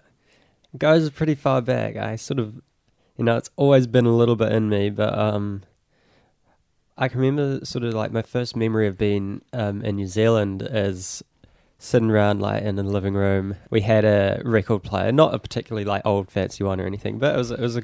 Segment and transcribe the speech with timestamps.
[0.78, 1.96] Goes pretty far back.
[1.96, 2.54] I sort of,
[3.16, 5.62] you know, it's always been a little bit in me, but um,
[6.96, 10.62] I can remember sort of like my first memory of being um, in New Zealand
[10.70, 11.22] is
[11.78, 13.56] sitting around like in the living room.
[13.70, 17.34] We had a record player, not a particularly like old fancy one or anything, but
[17.34, 17.82] it was it was a,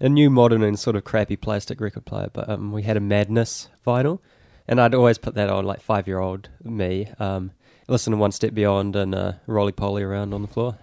[0.00, 2.28] a new modern and sort of crappy plastic record player.
[2.32, 4.18] But um, we had a Madness vinyl,
[4.66, 7.08] and I'd always put that on like five year old me.
[7.18, 7.52] Um,
[7.86, 10.76] listen to One Step Beyond and uh, Roly Poly around on the floor.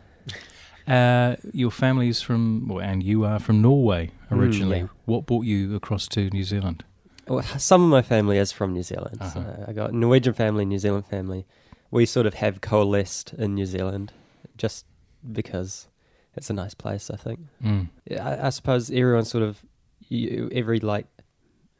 [0.87, 4.79] Uh, your is from, well, and you are from Norway originally.
[4.79, 4.87] yeah.
[5.05, 6.83] What brought you across to New Zealand?
[7.27, 9.17] Well, some of my family is from New Zealand.
[9.19, 9.29] Uh-huh.
[9.29, 11.45] So I got Norwegian family, New Zealand family.
[11.89, 14.11] We sort of have coalesced in New Zealand
[14.57, 14.85] just
[15.31, 15.87] because
[16.35, 17.39] it's a nice place, I think.
[17.63, 17.89] Mm.
[18.19, 19.63] I, I suppose everyone sort of,
[20.07, 21.07] you, every like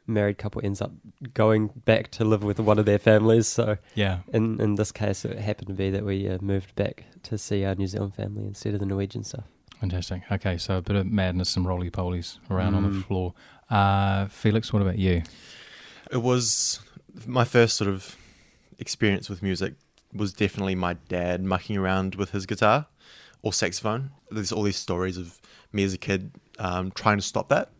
[0.06, 0.92] married couple ends up
[1.34, 3.48] going back to live with one of their families.
[3.48, 4.20] So Yeah.
[4.32, 7.64] in, in this case, it happened to be that we uh, moved back to see
[7.64, 9.44] our New Zealand family instead of the Norwegian stuff.
[9.80, 10.22] Fantastic.
[10.32, 13.04] Okay, so a bit of madness and roly polies around on the Mm.
[13.04, 13.34] floor.
[13.68, 15.22] Uh, Felix, what about you?
[16.10, 16.80] It was
[17.26, 18.16] my first sort of
[18.78, 19.74] experience with music
[20.14, 22.86] was definitely my dad mucking around with his guitar
[23.42, 24.10] or saxophone.
[24.30, 25.40] There's all these stories of
[25.72, 27.70] me as a kid um, trying to stop that,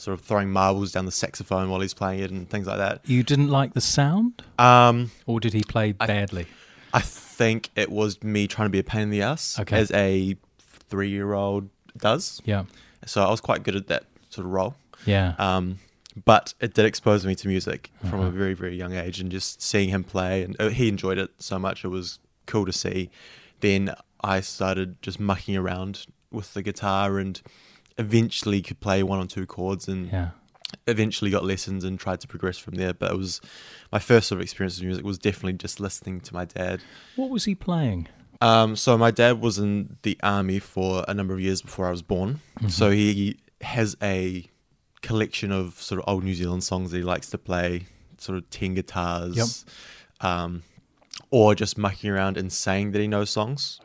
[0.00, 3.02] sort of throwing marbles down the saxophone while he's playing it and things like that.
[3.04, 6.46] You didn't like the sound, Um, or did he play I- badly?
[6.94, 9.76] I think it was me trying to be a pain in the ass, Okay.
[9.78, 10.36] as a
[10.88, 12.40] three-year-old does.
[12.44, 12.64] yeah,
[13.06, 14.74] So I was quite good at that sort of role.
[15.06, 15.34] yeah.
[15.38, 15.78] Um,
[16.24, 18.28] but it did expose me to music from Uh-huh.
[18.28, 21.30] a very, very young age, and just seeing him play, and uh, he enjoyed it
[21.38, 21.84] so much.
[21.84, 23.10] It was cool to see.
[23.60, 27.40] Then I started just mucking around with the guitar, and
[27.98, 30.30] eventually could play one or two chords, and yeah.
[30.86, 32.94] eventually got lessons and tried to progress from there.
[32.94, 33.40] But it was
[33.92, 36.80] my first sort of experience with music was definitely just listening to my dad.
[37.16, 38.08] What was he playing?
[38.40, 41.90] Um, so my dad was in the army for a number of years before I
[41.90, 42.40] was born.
[42.58, 42.68] Mm-hmm.
[42.68, 44.46] So he has a
[45.02, 47.86] collection of sort of old New Zealand songs that he likes to play,
[48.18, 49.64] sort of ten guitars,
[50.20, 50.62] um,
[51.30, 53.80] or just mucking around and saying that he knows songs.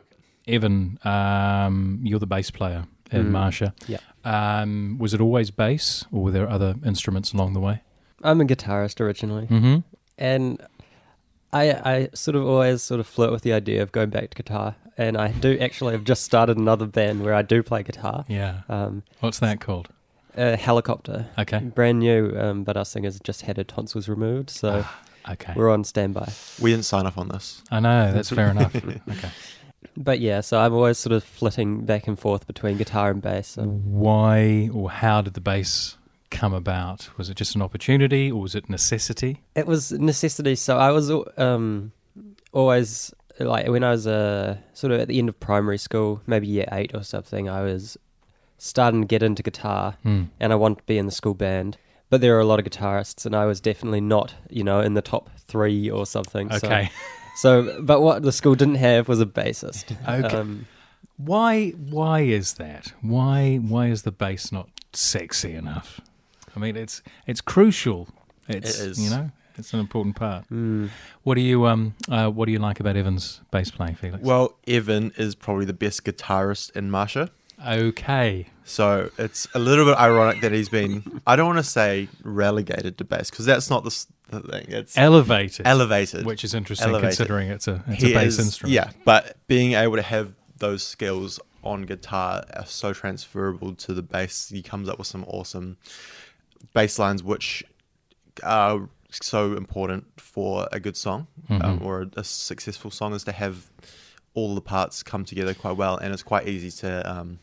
[0.48, 3.30] Evan, um, you're the bass player in Mm.
[3.32, 3.72] Marsha.
[3.88, 3.98] Yeah.
[4.24, 7.82] Um, was it always bass, or were there other instruments along the way?
[8.22, 9.46] I'm a guitarist originally.
[9.46, 9.78] Mm-hmm.
[10.18, 10.60] and
[11.52, 14.36] I I sort of always sort of flirt with the idea of going back to
[14.42, 18.24] guitar, and I do actually have just started another band where I do play guitar.
[18.28, 18.62] Yeah.
[18.68, 19.88] Um, What's that called?
[20.38, 21.60] a helicopter, Okay.
[21.60, 24.84] brand new, um, but our singer's just had her tonsils removed, so
[25.30, 25.52] Okay.
[25.56, 26.28] we're on standby.
[26.60, 27.62] We didn't sign up on this.
[27.70, 28.74] I know that's fair enough.
[29.08, 29.30] Okay.
[29.96, 33.48] But yeah, so I'm always sort of flitting back and forth between guitar and bass.
[33.48, 33.62] So.
[33.64, 35.96] Why or how did the bass
[36.30, 37.08] come about?
[37.18, 39.42] Was it just an opportunity, or was it necessity?
[39.54, 40.54] It was necessity.
[40.56, 41.92] So I was um,
[42.52, 46.46] always like when I was uh, sort of at the end of primary school, maybe
[46.46, 47.48] year eight or something.
[47.48, 47.96] I was
[48.58, 50.24] starting to get into guitar, Hmm.
[50.40, 51.76] and I wanted to be in the school band.
[52.08, 54.94] But there are a lot of guitarists, and I was definitely not, you know, in
[54.94, 56.52] the top three or something.
[56.52, 56.86] Okay.
[56.86, 57.00] So,
[57.42, 59.96] but what the school didn't have was a bassist.
[60.08, 60.36] Okay.
[60.36, 60.66] Um,
[61.16, 61.70] Why?
[61.70, 62.92] Why is that?
[63.02, 63.56] Why?
[63.56, 66.00] Why is the bass not sexy enough?
[66.54, 68.08] I mean, it's it's crucial.
[68.48, 68.98] It's is.
[69.02, 70.48] you know, it's an important part.
[70.50, 70.88] mm,
[71.22, 71.94] What do you um?
[72.08, 74.22] Uh, what do you like about Evan's bass playing, Felix?
[74.22, 77.30] Well, Evan is probably the best guitarist in Marsha.
[77.64, 78.46] Okay.
[78.64, 82.98] So it's a little bit ironic that he's been, I don't want to say relegated
[82.98, 84.66] to bass because that's not the, the thing.
[84.68, 85.66] It's Elevated.
[85.66, 86.26] elevated.
[86.26, 87.16] Which is interesting Elevated.
[87.16, 88.72] considering it's a it's He a bass is- instrument.
[88.74, 94.02] Yeah, but being able to have those skills on guitar are so transferable to the
[94.02, 94.48] bass.
[94.48, 95.76] He comes up with some awesome
[96.72, 97.62] bass lines, which
[98.42, 101.82] are so important for a good song um, Mhm.
[101.84, 103.70] or a, a successful song is to have
[104.34, 107.38] all the parts come together quite well, and it's quite easy to um,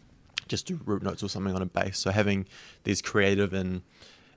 [0.48, 2.00] just do root notes or something on a bass.
[2.00, 2.46] So having
[2.84, 3.82] these creative and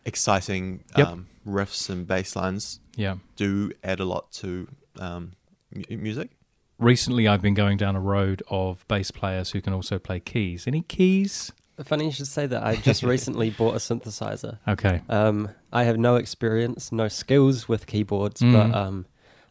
[0.05, 1.07] exciting Yep.
[1.09, 3.17] um, riffs and bass lines Yeah.
[3.37, 4.69] do add a lot to
[4.99, 5.33] um,
[5.75, 6.31] mu- music.
[6.79, 10.67] Recently, I've been going down a road of bass players who can also play keys.
[10.67, 11.53] Any keys?
[11.85, 12.63] Funny you should say that.
[12.63, 14.59] I just recently bought a synthesizer.
[14.69, 15.03] Okay.
[15.09, 18.53] Um, I have no experience, no skills with keyboards, Mm.
[18.53, 19.07] but um,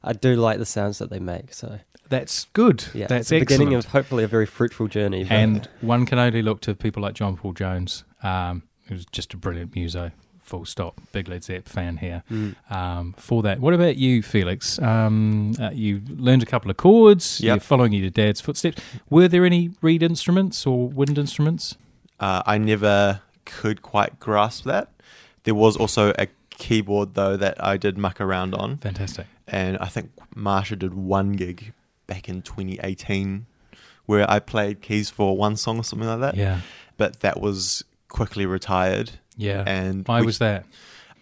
[0.05, 1.53] I do like the sounds that they make.
[1.53, 1.79] So
[2.09, 2.85] That's good.
[2.93, 5.23] yeah, That's it's the beginning of hopefully a very fruitful journey.
[5.23, 9.33] but- and one can only look to people like John Paul Jones, um, who's just
[9.33, 10.11] a brilliant muso.
[10.43, 11.01] Full stop.
[11.11, 12.21] Big Led Zepp fan here.
[12.31, 12.55] Mm.
[12.69, 14.77] Um, for that, what about you, Felix?
[14.79, 17.41] Um, uh, you learned a couple of chords.
[17.41, 17.47] Yep.
[17.55, 18.79] You're following your dad's footsteps.
[19.09, 21.77] Were there any reed instruments or wind instruments?
[22.19, 24.89] Uh, I never could quite grasp that.
[25.45, 29.27] There was also a keyboard though that I did muck around on, Fantastic.
[29.47, 31.73] and I think Marsha did one gig
[32.07, 33.45] back in 2018
[34.05, 36.35] where I played keys for one song or something like that.
[36.35, 36.61] Yeah.
[36.97, 39.63] But that was quickly retired, Yeah.
[39.65, 40.65] and Why we- was that?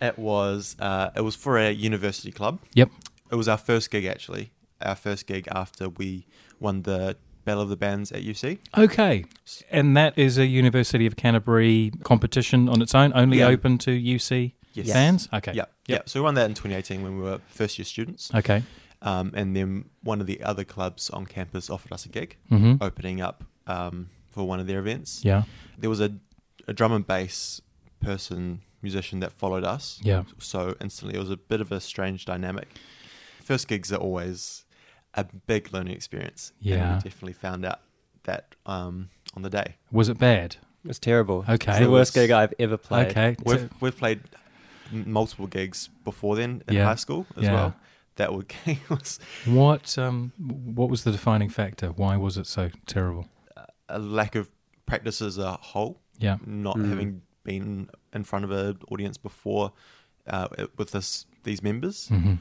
[0.01, 2.59] it was uh, it was for a university club.
[2.74, 2.89] Yep.
[3.31, 4.51] It was our first gig actually.
[4.81, 6.25] Our first gig after we
[6.59, 7.15] won the
[7.45, 8.59] Battle of the Bands at UC.
[8.77, 9.25] Okay.
[9.71, 13.47] And that is a University of Canterbury competition on its own, only Yeah.
[13.47, 14.91] open to UC Yes.
[14.93, 15.29] fans?
[15.33, 15.53] Okay.
[15.53, 15.99] Yeah, yeah.
[16.05, 18.31] So we won that in 2018 when we were first year students.
[18.33, 18.63] Okay.
[19.01, 22.75] Um, and then one of the other clubs on campus offered us a gig, hmm
[22.81, 25.21] opening up um, for one of their events.
[25.25, 25.43] Yeah.
[25.77, 26.11] There was a,
[26.67, 27.61] a drum and bass
[28.01, 29.99] person, musician that followed us.
[30.03, 30.23] Yeah.
[30.39, 32.67] So instantly, it was a bit of a strange dynamic.
[33.43, 34.65] First gigs are always
[35.15, 36.53] a big learning experience.
[36.59, 36.95] And Yeah.
[36.95, 37.79] we definitely found out
[38.23, 39.75] that um, on the day.
[39.91, 40.55] Was it bad?
[40.83, 41.45] It was terrible.
[41.47, 41.71] Okay.
[41.71, 43.07] It's the worst It was- gig I've ever played.
[43.11, 43.35] Okay.
[43.45, 44.41] We've, we've played m-
[44.93, 46.85] multiple gigs before then in Yeah.
[46.85, 47.53] high school as Yeah.
[47.53, 47.75] well.
[48.15, 48.53] That would
[48.89, 50.31] was What um
[50.75, 51.87] what was the defining factor?
[51.89, 53.27] Why was it so terrible?
[53.89, 54.49] a lack of
[54.85, 55.99] practice as a whole.
[56.19, 56.37] Yeah.
[56.45, 56.89] not Mm.
[56.89, 59.71] having been in front of an audience before
[60.27, 60.47] uh,
[60.77, 62.07] with this these members.
[62.07, 62.35] hmm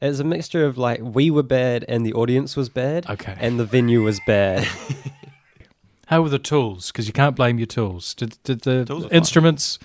[0.00, 3.36] It was a mixture of like we were bad and the audience was bad, Okay.
[3.40, 4.66] and the venue was bad.
[6.06, 6.90] How were the tools?
[6.92, 8.14] Because you can't blame your tools.
[8.14, 9.78] Did did the Tools instruments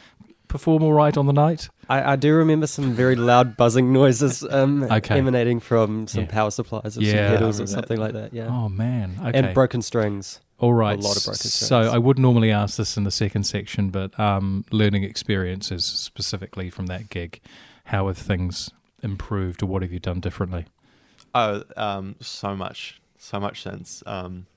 [0.49, 1.69] perform all right on the night?
[1.87, 5.17] I, I do remember some very loud buzzing noises um, Okay.
[5.17, 6.29] emanating from some Yeah.
[6.31, 7.69] power supplies or Yeah, some pedals remember or that.
[7.69, 8.33] something like that.
[8.33, 9.15] Yeah, Oh man.
[9.23, 9.39] Okay.
[9.39, 10.41] and broken strings.
[10.59, 10.99] All right.
[10.99, 11.53] A lot of broken strings.
[11.69, 11.79] So.
[11.79, 16.87] I would normally ask this in the second section, but um, learning experiences specifically from
[16.87, 17.39] that gig.
[17.85, 18.69] How have things
[19.01, 20.65] improved, or what have you done differently?
[21.33, 24.47] Oh, um, so much, so much since um,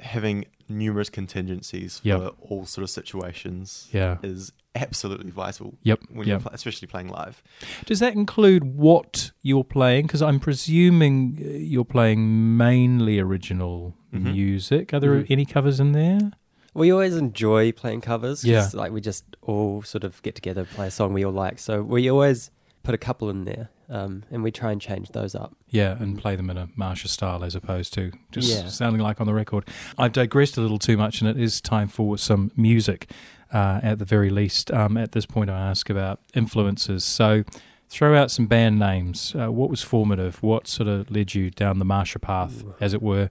[0.00, 2.34] having numerous contingencies for Yep.
[2.40, 4.16] all sort of situations Yeah.
[4.22, 5.74] is absolutely vital.
[5.82, 6.00] Yep.
[6.10, 6.26] When Yep.
[6.26, 7.42] you're pl- especially playing live.
[7.86, 10.06] Does that include what you're playing?
[10.06, 14.32] Because I'm presuming uh, you're playing mainly original Mhm.
[14.32, 14.94] music.
[14.94, 15.26] Are there Mhm.
[15.30, 16.32] any covers in there?
[16.72, 18.44] We always enjoy playing covers.
[18.44, 18.68] Yeah.
[18.74, 21.58] like we just all sort of get together, play a song we all like.
[21.58, 22.50] So we always
[22.84, 25.54] put a couple in there, um, and we try and change those up.
[25.68, 28.68] Yeah, and play them in a Marsha style as opposed to just Yeah.
[28.68, 29.64] sounding like on the record.
[29.98, 33.10] I've digressed a little too much, and it is time for some music.
[33.52, 37.02] Uh, at the very least, um, at this point, I ask about influences.
[37.04, 37.42] So,
[37.88, 39.34] throw out some band names.
[39.34, 40.40] Uh, what was formative?
[40.42, 42.74] What sort of led you down the Marsha path, Ooh.
[42.80, 43.30] as it were?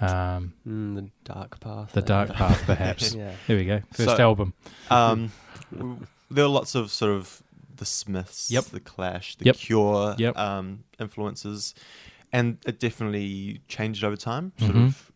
[0.00, 1.90] Um, Mm, the dark path.
[1.92, 3.14] the dark path, perhaps.
[3.14, 3.32] yeah.
[3.48, 3.80] There we go.
[3.92, 4.54] First So- album.
[4.90, 5.32] Um,
[6.30, 7.42] there are lots of sort of
[7.76, 8.64] the Smiths, Yep.
[8.66, 9.56] the Clash, the Yep.
[9.56, 10.36] Cure Yep.
[10.38, 11.74] um, influences,
[12.32, 14.52] and it definitely changed over time.
[14.58, 14.86] Sort Mhm.
[14.86, 15.12] of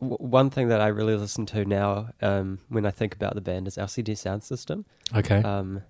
[0.00, 3.40] W- one thing that I really listen to now, um, when I think about the
[3.40, 4.84] band, is LCD Soundsystem,
[5.14, 5.36] Okay.
[5.42, 5.82] um,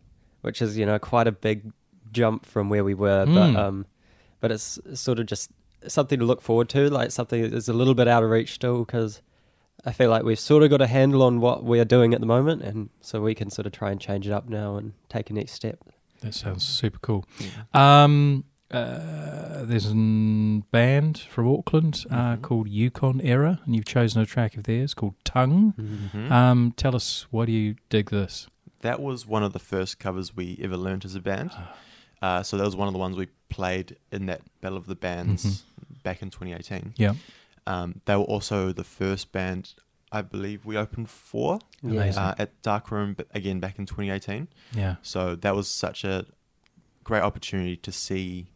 [0.42, 1.72] which is you know quite a big
[2.12, 3.34] jump from where we were, Mm.
[3.34, 3.86] but um,
[4.40, 5.50] but it's sort of just
[5.86, 8.52] something to look forward to, like something that is a little bit out of reach
[8.52, 9.20] still, because
[9.86, 12.26] I feel like we've sort of got a handle on what we're doing at the
[12.26, 15.28] moment, and so we can sort of try and change it up now and take
[15.30, 15.78] a next step.
[16.20, 17.24] that sounds super cool.
[17.38, 18.04] yeah.
[18.04, 19.94] Um, uh, there's a
[20.70, 22.42] band from Auckland uh, Mhm.
[22.42, 25.72] called Yukon Era, and you've chosen a track of theirs called Tongue.
[25.78, 26.30] Mhm.
[26.30, 28.48] Um, tell us, why do you dig this?
[28.80, 31.50] that was one of the first covers we ever learnt as a band.
[31.54, 31.74] Ah.
[32.20, 34.94] Uh, so that was one of the ones we played in that Battle of the
[34.94, 35.94] Bands Mm-hmm.
[36.02, 36.92] back in 2018.
[36.98, 37.14] Yeah,
[37.66, 39.72] Um, they were also the first band
[40.12, 42.22] I believe we opened for Amazing.
[42.22, 44.48] uh, at Dark Room again back in 2018.
[44.74, 46.26] yeah, So that was such a
[47.04, 48.48] great opportunity to see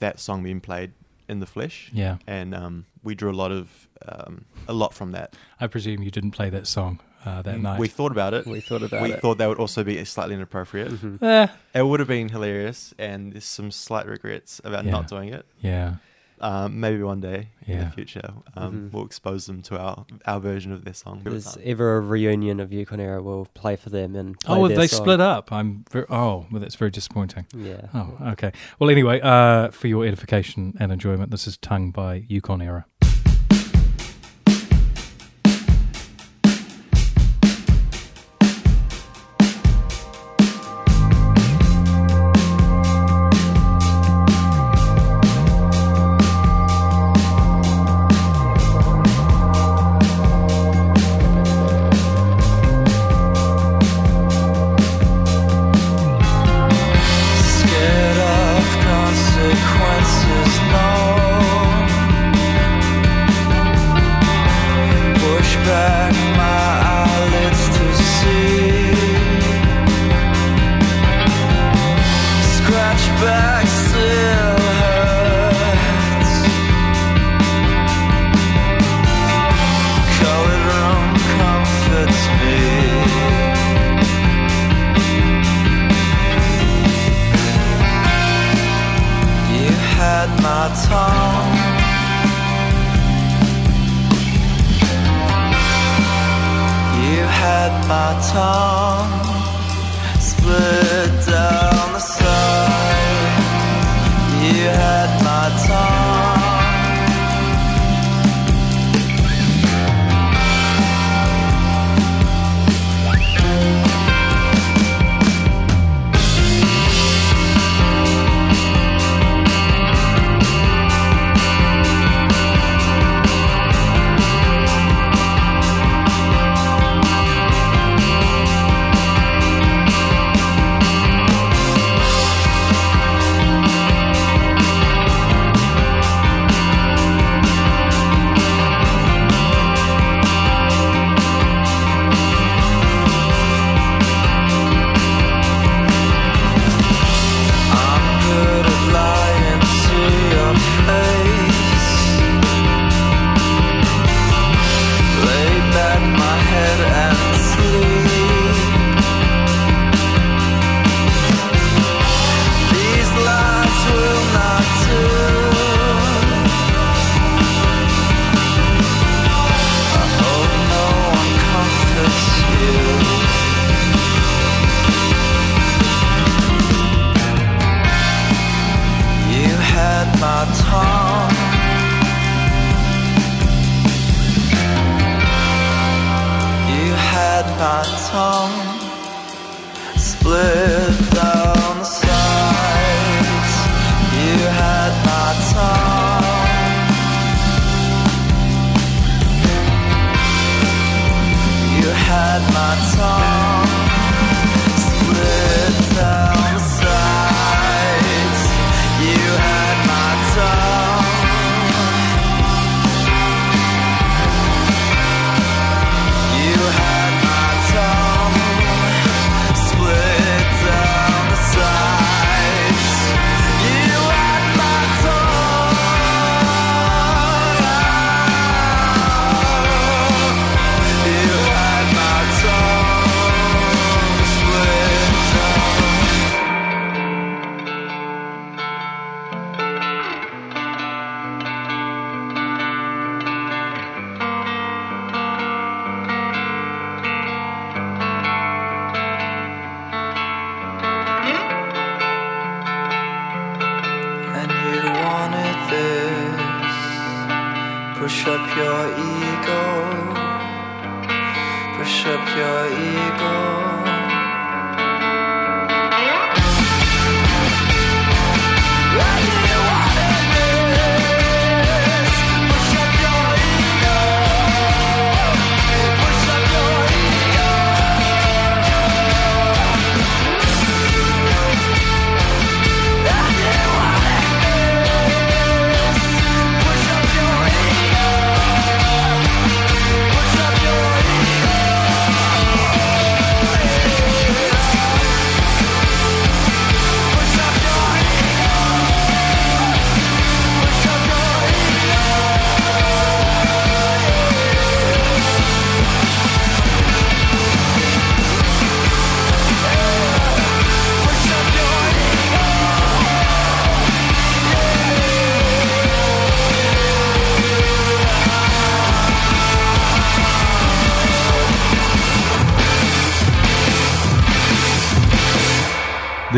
[0.00, 0.92] that song being played
[1.28, 1.90] in the flesh.
[1.94, 2.16] Yeah.
[2.26, 5.34] and um, we drew a lot of um, a lot from that.
[5.60, 7.78] I presume you didn't play that song uh, that night.
[7.78, 8.46] We thought about it.
[8.46, 9.20] We thought about we it.
[9.20, 10.90] thought that would also be slightly inappropriate.
[10.90, 11.22] Mhm.
[11.22, 14.90] Eh, It would have been hilarious, and there's some slight regrets about Yeah.
[14.92, 15.46] not doing it.
[15.60, 15.96] yeah.
[16.42, 18.92] Um, maybe one day in the future, um, Mhm.
[18.92, 21.18] we'll expose them to our our version of their song.
[21.18, 24.66] If there's ever a reunion of Yukon Era, we'll play for them and play Oh,
[24.68, 25.04] their they song.
[25.04, 25.52] split up.
[25.52, 27.46] I'm very, oh, well, that's very disappointing.
[27.54, 27.82] Yeah.
[27.94, 28.52] Oh, okay.
[28.78, 32.60] Well, anyway, uh, for your edification and enjoyment, this is Tongue by Yukon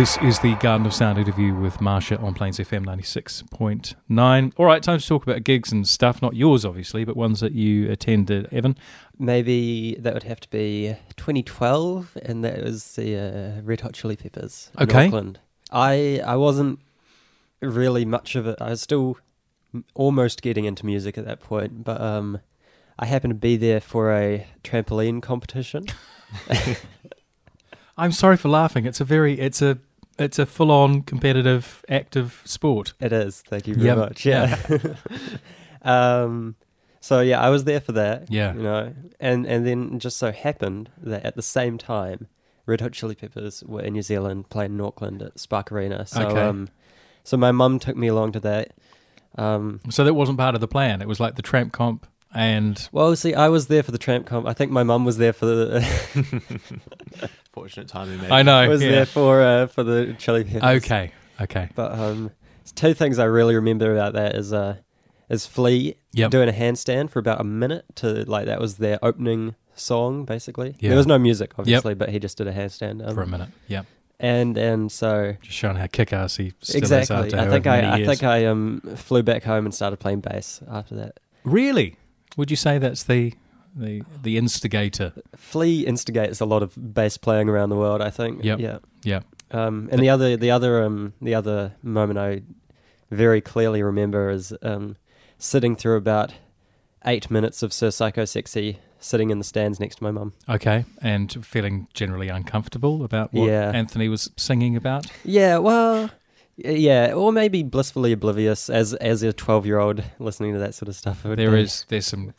[0.03, 4.53] This is the Garden of Sound interview with Marsha on Plains FM 96.9.
[4.57, 6.21] All right, time to talk about gigs and stuff.
[6.21, 8.77] Not yours, obviously, but ones that you attended, Evan.
[9.17, 14.17] Maybe that would have to be 2012, and that was the uh, Red Hot Chili
[14.17, 15.07] Peppers in Okay.
[15.07, 15.39] Auckland.
[15.71, 16.81] I I wasn't
[17.61, 18.59] really much of it.
[18.61, 19.19] I was still
[19.95, 22.41] almost getting into music at that point, but um,
[22.99, 25.87] I happened to be there for a trampoline competition.
[27.97, 28.85] I'm sorry for laughing.
[28.85, 29.79] It's a very, it's a,
[30.19, 32.95] it's a full-on competitive, active sport.
[33.01, 33.43] It is.
[33.43, 33.97] Thank you very Yep.
[33.99, 34.27] much.
[34.27, 34.57] Yeah.
[35.83, 36.57] um.
[37.01, 38.31] So yeah, I was there for that.
[38.31, 38.55] Yeah.
[38.55, 42.29] You know, and and then just so happened that at the same time,
[42.67, 46.07] Red Hot Chili Peppers were in New Zealand playing in Auckland at Spark Arena.
[46.07, 46.41] So Okay.
[46.41, 46.69] um,
[47.25, 48.73] so my mum took me along to that.
[49.37, 49.81] Um.
[49.91, 51.03] So that wasn't part of the plan.
[51.03, 54.27] It was like the tramp comp and Well, see, I was there for the tramp
[54.27, 54.47] comp.
[54.47, 55.85] I think my mum was there for the
[57.53, 58.33] Fortunate timing, maybe.
[58.33, 58.57] I know.
[58.57, 58.91] I was yeah.
[58.91, 60.83] there for uh, for the Chili Peppers.
[60.83, 61.13] Okay.
[61.41, 61.69] Okay.
[61.75, 62.31] But um,
[62.75, 64.77] two things I really remember about that is uh,
[65.29, 66.31] is Flea Yep.
[66.31, 70.77] doing a handstand for about a minute to like that was their opening song basically.
[70.79, 70.91] Yeah.
[70.91, 73.49] There was no music obviously, but he just did a handstand um, For a minute.
[73.67, 73.83] Yeah.
[74.21, 77.77] And and so Just showing how kick-ass he still is exactly, after I think I
[77.81, 78.09] many I years.
[78.09, 81.19] think I um flew back home and started playing bass after that.
[81.45, 81.97] Really?
[82.37, 83.33] Would you say that's the
[83.75, 85.13] the the instigator?
[85.37, 88.01] Flea instigates a lot of bass playing around the world.
[88.01, 88.45] I think.
[88.45, 88.59] Yep.
[88.61, 88.79] Yeah.
[89.05, 89.21] Yeah.
[89.51, 92.43] Um, and the other, the other, um, the other moment I
[93.11, 94.97] very clearly remember is um,
[95.39, 96.33] sitting through about
[97.05, 100.33] eight minutes of Sir Psycho Sexy, sitting in the stands next to my mum.
[100.49, 100.87] Okay.
[101.03, 103.71] And feeling generally uncomfortable about what Yeah.
[103.75, 105.07] Anthony was singing about?
[105.23, 106.09] Yeah, well,
[106.57, 110.89] yeah, or maybe blissfully oblivious as as a twelve year old listening to that sort
[110.89, 111.23] of stuff.
[111.25, 111.61] There be.
[111.61, 112.33] is there's some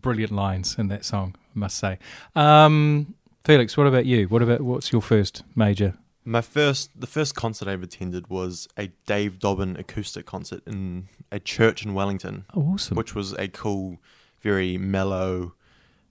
[0.00, 1.98] brilliant lines in that song, I must say.
[2.34, 4.26] Um, Felix, what about you?
[4.28, 5.94] What about what's your first major?
[6.24, 11.08] My first, the first concert I ever attended was a Dave Dobbyn acoustic concert in
[11.32, 12.96] a church in Wellington, Oh, awesome.
[12.96, 13.98] which was a cool,
[14.42, 15.54] very mellow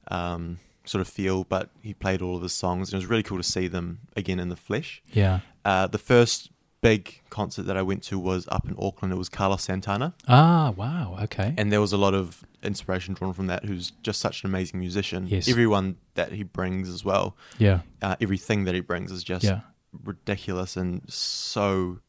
[0.10, 1.44] um, sort of feel.
[1.44, 4.00] But he played all of his songs, and it was really cool to see them
[4.16, 5.02] again in the flesh.
[5.12, 5.42] yeah.
[5.64, 6.50] Uh, the first
[6.82, 9.12] big concert that I went to was up in Auckland.
[9.14, 11.18] It was Carlos Santana, Ah, wow.
[11.24, 11.54] Okay.
[11.58, 13.66] and there was a lot of inspiration drawn from that.
[13.66, 15.28] Who's just such an amazing musician.
[15.28, 15.48] Yes.
[15.50, 17.82] Everyone that he brings as well, yeah.
[18.02, 19.62] uh, everything that he brings is just Yeah.
[20.04, 22.00] ridiculous and so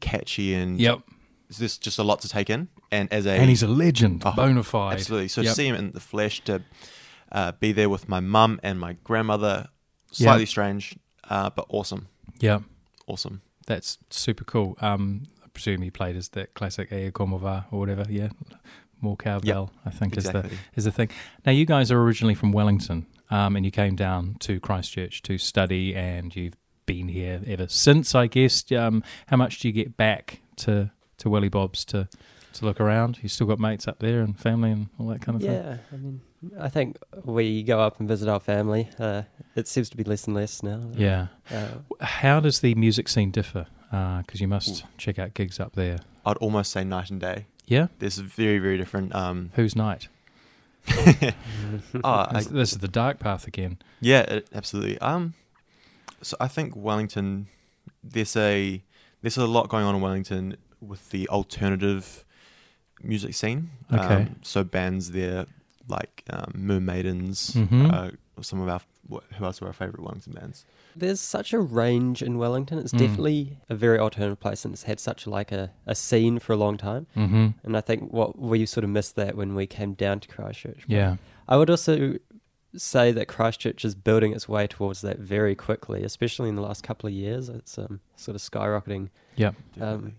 [0.00, 1.00] catchy and Yep.
[1.58, 2.68] there's just a lot to take in.
[2.92, 4.94] And as a And he's a legend, Oh, bona fide.
[4.94, 5.50] absolutely so Yep.
[5.50, 6.62] to see him in the flesh to
[7.32, 9.68] uh, be there with my mum and my grandmother,
[10.10, 10.96] slightly strange,
[11.28, 12.08] uh, but awesome,
[12.40, 12.60] Yeah.
[13.06, 13.42] awesome.
[13.70, 14.76] That's super cool.
[14.80, 18.04] Um, I presume he played as that classic Oye Como Va or whatever.
[18.08, 18.30] Yeah,
[19.00, 19.70] more cowbell.
[19.86, 21.08] I think is the is the thing.
[21.46, 25.38] Now you guys are originally from Wellington, um, and you came down to Christchurch to
[25.38, 28.12] study, and you've been here ever since.
[28.12, 28.72] I guess.
[28.72, 32.08] Um, how much do you get back to to Welly Bob's to
[32.54, 33.20] to look around?
[33.22, 35.52] You still got mates up there and family and all that kind of thing.
[35.52, 36.22] Yeah, I mean,
[36.58, 38.88] I think we go up and visit our family.
[38.98, 39.22] Uh,
[39.54, 40.80] it seems to be less and less now.
[40.94, 41.26] Yeah.
[41.50, 41.68] Uh,
[42.00, 43.66] How does the music scene differ?
[43.90, 45.98] Because you must check out gigs up there.
[46.24, 47.46] I'd almost say night and day.
[47.66, 47.88] Yeah.
[47.98, 49.14] There's a very very different.
[49.14, 50.08] Um, Who's night?
[50.88, 51.32] oh,
[52.04, 53.78] I, This, this is the dark path again.
[54.00, 54.98] Yeah, it, absolutely.
[55.00, 55.34] Um,
[56.22, 57.48] so I think Wellington,
[58.02, 58.82] there's a
[59.22, 62.24] there's a lot going on in Wellington with the alternative
[63.02, 63.70] music scene.
[63.92, 64.14] Okay.
[64.14, 65.46] Um, so bands there
[65.90, 67.92] like um, Mermaidens, Mhm.
[67.92, 68.10] uh,
[68.42, 68.80] some of our
[69.36, 70.64] who else are our favorite Wellington bands?
[70.94, 72.78] There's such a range in Wellington.
[72.78, 72.98] It's Mm.
[72.98, 76.56] definitely a very alternative place, and it's had such like a, a scene for a
[76.56, 77.06] long time.
[77.16, 77.46] Mm-hmm.
[77.64, 80.82] And I think what we sort of missed that when we came down to Christchurch.
[80.86, 81.16] But Yeah.
[81.48, 82.18] I would also
[82.76, 86.84] say that Christchurch is building its way towards that very quickly, especially in the last
[86.84, 87.48] couple of years.
[87.48, 90.14] It's um, sort of skyrocketing Yeah, Definitely.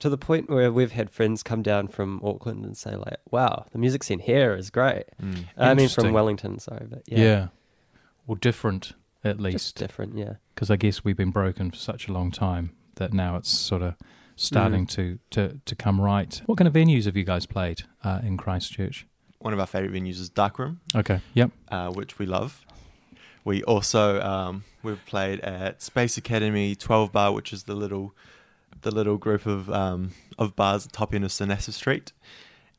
[0.00, 3.66] To the point where we've had friends come down from Auckland and say like, "Wow,
[3.72, 5.44] the music scene here is great." Mm.
[5.56, 7.18] I mean, from Wellington, sorry, but Yeah.
[7.18, 7.46] yeah,
[8.26, 8.92] Or different,
[9.24, 9.76] at just least.
[9.76, 10.16] different.
[10.16, 10.34] Yeah.
[10.54, 13.82] Because I guess we've been broken for such a long time that now it's sort
[13.82, 13.94] of
[14.36, 14.90] starting Mm.
[14.90, 16.40] to, to, to come right.
[16.46, 19.06] What kind of venues have you guys played uh, in Christchurch?
[19.40, 21.20] One of our favorite venues is Darkroom, Okay.
[21.34, 21.50] Yep.
[21.70, 22.64] uh, which we love.
[23.44, 28.14] We also um, we've played at Space Academy, Twelve Bar, which is the little
[28.82, 32.12] the little group of um, of bars at the top end of St Asaph Street.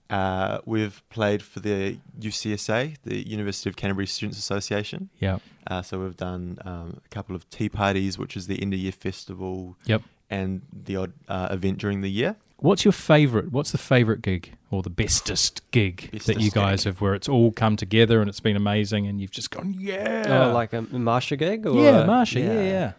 [0.10, 5.10] Uh, we've played for the UCSA, the University of Canterbury Students Association.
[5.20, 5.42] Yep.
[5.68, 8.80] Uh, so we've done um, a couple of tea parties, which is the end of
[8.80, 10.02] year festival, Yep.
[10.32, 12.38] and the odd uh, event during the year.
[12.58, 13.52] What's your favorite?
[13.52, 16.94] What's the favorite gig or the bestest gig that you guys gig.
[16.96, 20.48] have, where it's all come together and it's been amazing, and you've just gone, yeah,
[20.50, 21.68] Oh, like a Marsha gig?
[21.68, 22.92] Or yeah, Marsha, yeah, yeah.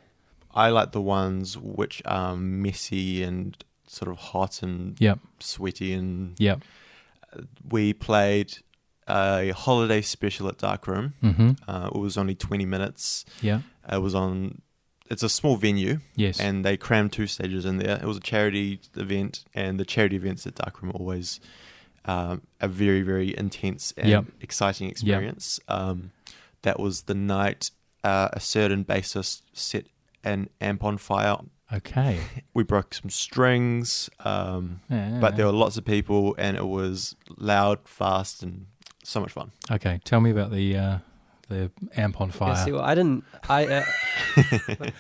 [0.55, 5.19] I like the ones which are messy and sort of hot and Yep.
[5.41, 5.93] sweaty.
[5.93, 6.63] And Yep.
[7.69, 8.59] we played
[9.07, 11.15] a holiday special at Dark Room.
[11.23, 11.51] Mm-hmm.
[11.69, 13.25] Uh, it was only 20 minutes.
[13.41, 13.63] Yeah.
[13.91, 14.63] It was on.
[15.11, 16.39] It's a small venue, Yes.
[16.39, 17.97] and they crammed two stages in there.
[18.01, 21.41] It was a charity event, and the charity events at Dark Room are always
[22.07, 24.25] um, a very, very intense and Yep.
[24.41, 25.61] exciting experience.
[25.69, 26.13] Um,
[26.63, 27.71] that was the night
[28.05, 29.85] uh, a certain bassist set
[30.25, 31.37] an amp on fire.
[31.73, 32.21] okay.
[32.55, 35.19] We broke some strings, um, Yeah.
[35.21, 38.67] but there were lots of people, and it was loud, fast, and
[39.05, 39.53] so much fun.
[39.71, 40.01] Okay.
[40.05, 40.99] Tell me about the uh,
[41.49, 42.65] the amp on Yeah, fire.
[42.65, 43.25] see, well, I didn't.
[43.49, 43.67] I.
[43.67, 43.85] Uh,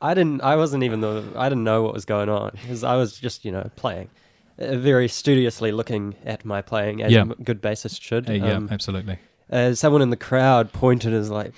[0.00, 0.42] I didn't.
[0.42, 1.24] I wasn't even the.
[1.36, 4.10] I didn't know what was going on because I was just, you know, playing,
[4.58, 7.22] uh, very studiously looking at my playing as Yeah.
[7.22, 8.28] a good bassist should.
[8.28, 8.52] Uh, yeah.
[8.56, 9.18] Um, absolutely.
[9.50, 11.52] uh, someone in the crowd pointed as like,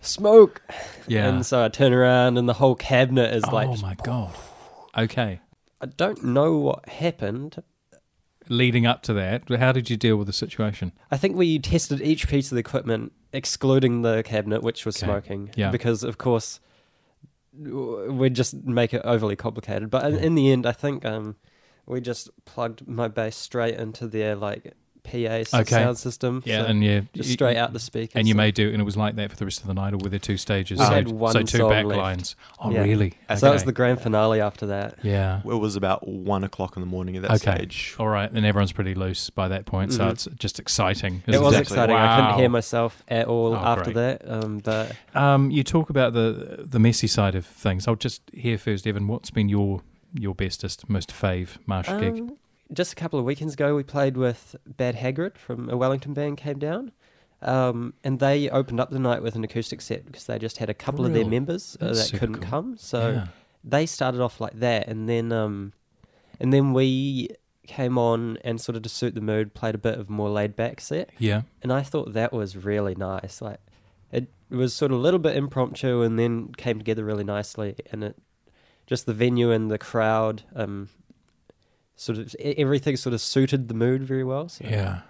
[0.00, 0.62] "Smoke!"
[1.06, 1.28] Yeah.
[1.28, 4.34] And so I turn around and the whole cabinet is like, oh my god.
[4.96, 5.40] Okay.
[5.80, 7.62] I don't know what happened.
[8.48, 10.90] Leading up to that, how did you deal with the situation?
[11.10, 15.06] I think we tested each piece of the equipment, excluding the cabinet, which was Okay.
[15.06, 15.50] smoking.
[15.54, 15.70] Yeah.
[15.70, 16.58] Because, of course,
[17.62, 19.88] w- we'd just make it overly complicated.
[19.88, 21.36] But in, in the end, I think um,
[21.86, 24.74] we just plugged my bass straight into their like
[25.10, 25.64] PA Okay.
[25.70, 26.42] sound system.
[26.46, 28.12] Yeah, so and you just you- straight out the speakers.
[28.16, 29.92] And you may do, and it was like that for the rest of the night,
[29.94, 30.78] or were there two stages?
[30.78, 31.98] We so, had one so two song back left.
[31.98, 32.36] lines.
[32.58, 32.82] Oh, Yeah.
[32.82, 33.14] really?
[33.28, 34.98] So that was the grand finale after that.
[35.02, 35.40] yeah.
[35.40, 37.56] It was about one o'clock in the morning at that Okay.
[37.56, 37.94] stage.
[37.98, 40.10] All right, and everyone's pretty loose by that point, so Mhm.
[40.12, 41.22] it's just exciting.
[41.26, 41.74] It isn't was Exactly.
[41.74, 41.96] exciting.
[41.96, 44.20] I couldn't hear myself at all Oh, after great.
[44.20, 44.22] that.
[44.30, 47.88] Um, but Um, you talk about the the messy side of things.
[47.88, 49.06] I'll just hear first, Evan.
[49.08, 49.82] What's been your
[50.14, 52.30] your bestest, most fave marsh gig?
[52.72, 56.38] Just a couple of weekends ago, we played with Bad Hagrid from a Wellington band
[56.38, 56.92] came down,
[57.42, 60.70] um, and they opened up the night with an acoustic set because they just had
[60.70, 62.50] a couple of their members uh, that couldn't cool.
[62.50, 62.76] come.
[62.76, 63.26] So yeah.
[63.64, 65.72] they started off like that, and then um,
[66.38, 67.30] and then we
[67.66, 70.54] came on and sort of to suit the mood, played a bit of more laid
[70.54, 73.40] back set, yeah, and I thought that was really nice.
[73.40, 73.60] Like
[74.12, 78.04] it was sort of a little bit impromptu, and then came together really nicely, and
[78.04, 78.16] it
[78.86, 80.42] just the venue and the crowd.
[80.54, 80.88] Um,
[82.00, 84.48] Sort of everything sort of suited the mood very well.
[84.48, 85.00] So yeah.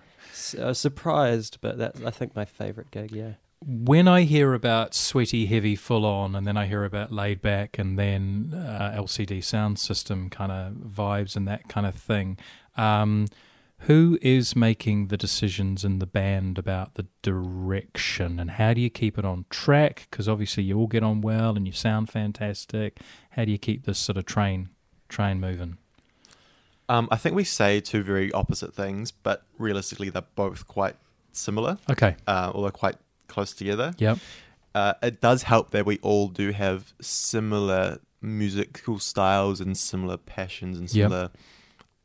[0.59, 3.12] Uh, surprised, but that's I think my favorite gig.
[3.12, 7.40] Yeah, When I hear about sweaty, heavy, full on, and then I hear about laid
[7.40, 12.38] back, and then uh, LCD Soundsystem kind of vibes and that kind of thing,
[12.76, 13.29] um,
[13.81, 18.90] who is making the decisions in the band about the direction, and how do you
[18.90, 20.09] keep it on track?
[20.11, 22.98] Because obviously you all get on well and you sound fantastic.
[23.31, 24.70] How do you keep this sort of train
[25.09, 25.76] train moving?
[26.90, 30.96] Um, I think we say two very opposite things, but realistically, they're both quite
[31.33, 32.16] similar, Okay.
[32.26, 32.96] uh, or they're quite
[33.29, 33.94] close together.
[33.98, 34.18] Yep.
[34.74, 40.79] Uh, it does help that we all do have similar musical styles and similar passions
[40.79, 41.05] and Yep.
[41.11, 41.31] similar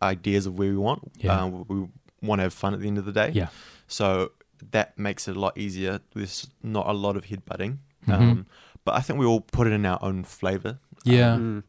[0.01, 1.11] ideas of where we want.
[1.17, 1.43] Yeah.
[1.43, 1.87] Uh, we
[2.21, 3.31] want to have fun at the end of the day.
[3.33, 3.47] Yeah.
[3.87, 4.31] So
[4.71, 5.99] that makes it a lot easier.
[6.13, 7.77] There's not a lot of headbutting.
[8.07, 8.13] Mhm.
[8.13, 8.45] Um,
[8.83, 10.77] but I think we all put it in our own flavor.
[11.03, 11.37] Yeah.
[11.37, 11.63] Mm.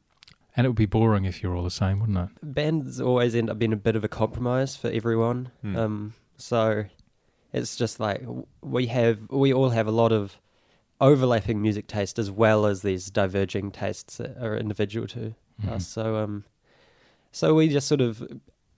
[0.57, 2.55] And it would be boring if you're all the same, wouldn't it?
[2.55, 5.51] bands always end up being a bit of a compromise for everyone.
[5.61, 5.77] Hmm.
[5.77, 6.85] Um, so
[7.53, 8.25] it's just like
[8.63, 10.39] we have, we all have a lot of
[11.01, 15.73] overlapping music taste as well as these diverging tastes that are individual to Mhm.
[15.73, 15.87] us.
[15.87, 16.45] So um,
[17.33, 18.27] so we just sort of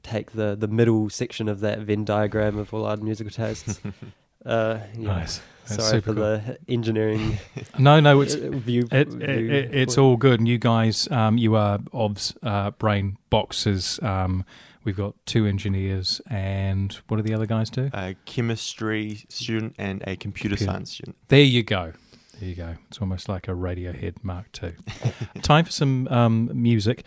[0.03, 3.81] take the the middle section of that Venn diagram of all our musical tastes.
[4.47, 5.07] uh, yeah.
[5.07, 5.41] Nice.
[5.69, 6.23] That's Sorry for cool.
[6.25, 7.39] the engineering
[7.79, 8.89] No, no, it's view.
[8.91, 10.41] It, view it, it- it's all good.
[10.41, 14.01] And you guys, um, you are OBS uh, brain boxes.
[14.03, 14.47] Um,
[14.85, 17.91] we've got two engineers, and what do the other guys do?
[17.93, 20.65] A chemistry student and a computer Computer.
[20.73, 21.17] science student.
[21.29, 21.93] There you go.
[22.41, 22.77] There you go.
[22.89, 24.73] It's almost like a Radiohead Mark II.
[25.43, 27.05] Time for some um, music.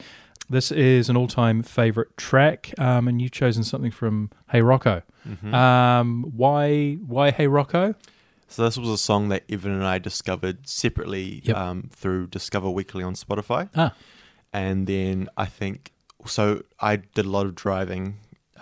[0.52, 5.02] This is an all-time favorite track, um, and you've chosen something from Hey Rocco.
[5.26, 5.54] Mhm.
[5.54, 6.96] Um, why?
[6.96, 7.96] Why Hey Rocco?
[8.50, 11.56] So this was a song that Evan and I discovered separately Yep.
[11.56, 13.94] um, through Discover Weekly on Spotify, Ah,
[14.52, 15.94] and then I think
[16.26, 16.64] so.
[16.82, 18.18] I did a lot of driving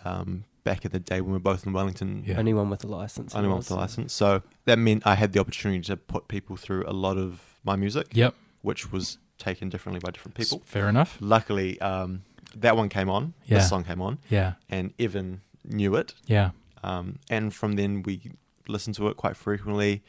[0.06, 2.23] um, back in the day when we were both in Wellington.
[2.23, 2.38] Yeah.
[2.38, 3.34] Anyone with a license.
[3.34, 4.13] Only one with a license.
[4.13, 7.75] So that meant I had the opportunity to put people through a lot of my
[7.75, 8.36] music, yep.
[8.62, 10.62] which was taken differently by different people.
[10.65, 11.17] Fair enough.
[11.19, 12.21] Luckily, um,
[12.56, 13.34] that one came on.
[13.45, 13.58] Yeah.
[13.60, 14.54] This song came on, Yeah.
[14.69, 16.13] and Evan knew it.
[16.28, 16.52] Yeah.
[16.84, 18.32] Um, and from then we
[18.67, 20.04] listened to it quite frequently.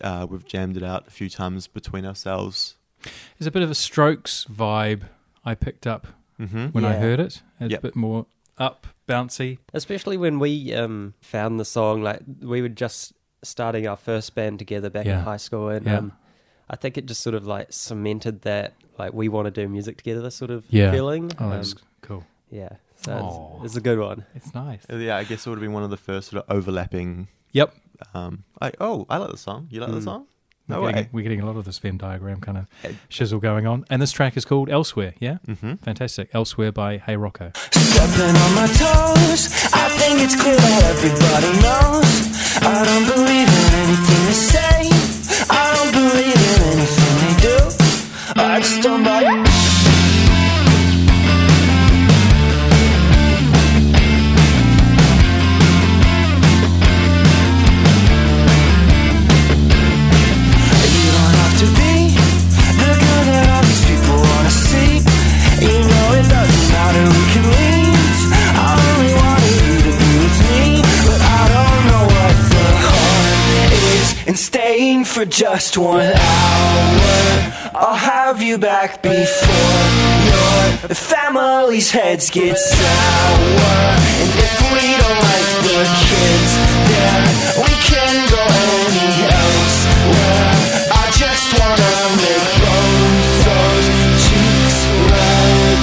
[0.00, 2.76] Uh, we've jammed it out a few times between ourselves.
[3.38, 5.02] There's a bit of a Strokes vibe
[5.44, 6.06] I picked up
[6.40, 6.66] Mm-hmm.
[6.66, 7.40] when I heard it.
[7.60, 7.78] It's Yep.
[7.78, 8.26] a bit more
[8.58, 9.58] up, bouncy.
[9.72, 14.58] Especially when we um, found the song, like we were just starting our first band
[14.58, 15.18] together back Yeah.
[15.20, 15.96] in high school, and Yeah.
[15.98, 16.12] um,
[16.68, 19.98] I think it just sort of like cemented that like we want to do music
[19.98, 20.90] together this sort of Yeah.
[20.90, 21.30] feeling.
[21.38, 22.24] Oh, that's Um, cool.
[22.50, 24.24] yeah, so it's, it's a good one.
[24.34, 24.80] It's nice.
[24.90, 27.28] Yeah, I guess it would have been one of the first sort of overlapping.
[27.52, 27.74] Yep.
[28.14, 29.68] Um, like, oh, I like the song.
[29.70, 30.04] You like the Mm.
[30.04, 30.26] song?
[30.68, 31.08] We're No getting, way.
[31.12, 32.66] we're getting a lot of this Venn diagram kind of
[33.08, 33.84] shizzle going on.
[33.88, 35.38] And this track is called Elsewhere, yeah?
[35.46, 35.74] Mm-hmm.
[35.76, 36.28] Fantastic.
[36.34, 37.52] Elsewhere by Hey Rocco.
[37.70, 39.46] Stepping on my toes.
[39.72, 42.10] I think it's clear that everybody knows.
[42.66, 45.05] I don't believe in anything they say.
[75.76, 76.12] One hour.
[77.74, 79.76] I'll have you back before
[80.24, 82.78] your family's heads get sour.
[84.16, 86.52] And if we don't like the kids
[86.88, 87.24] there,
[87.60, 90.56] we can go any elsewhere.
[90.92, 93.88] I just wanna make both those
[94.24, 94.78] cheeks
[95.12, 95.78] red.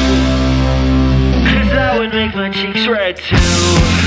[1.45, 4.02] Cause that would make my cheeks red too.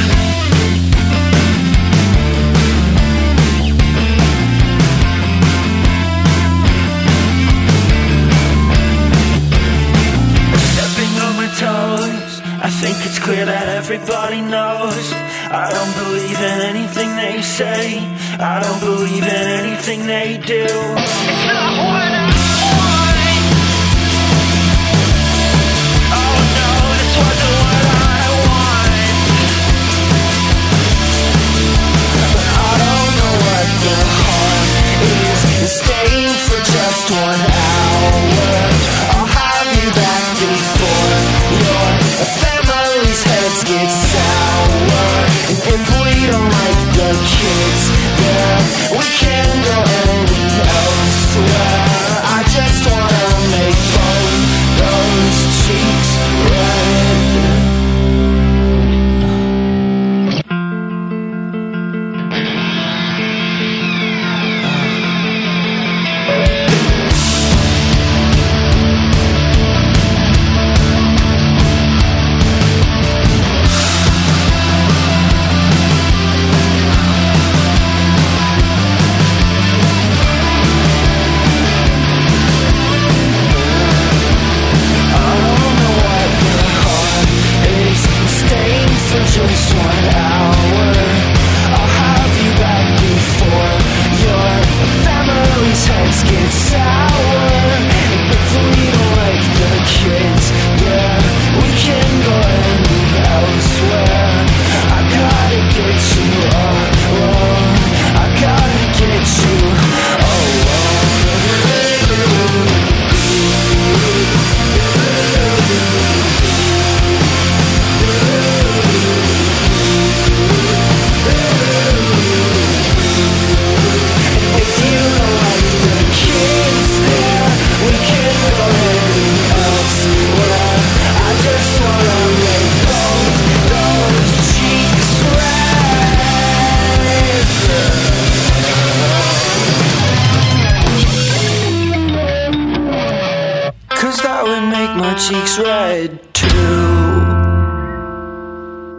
[13.27, 15.05] Clear that everybody knows.
[15.51, 17.99] I don't believe in anything they say.
[18.39, 20.63] I don't believe in anything they do.
[20.63, 21.19] It's
[21.51, 22.31] not what I
[22.79, 23.19] want.
[26.15, 26.71] Oh no,
[27.03, 27.83] this wasn't what
[28.15, 28.95] I want.
[32.31, 34.71] But I don't know what the harm
[35.03, 38.71] is in staying for just one hour.
[39.19, 41.19] I'll have you back before
[41.67, 41.91] your
[42.97, 45.27] family's heads get sour.
[45.49, 47.83] And if we don't like the kids
[48.19, 49.36] there, we can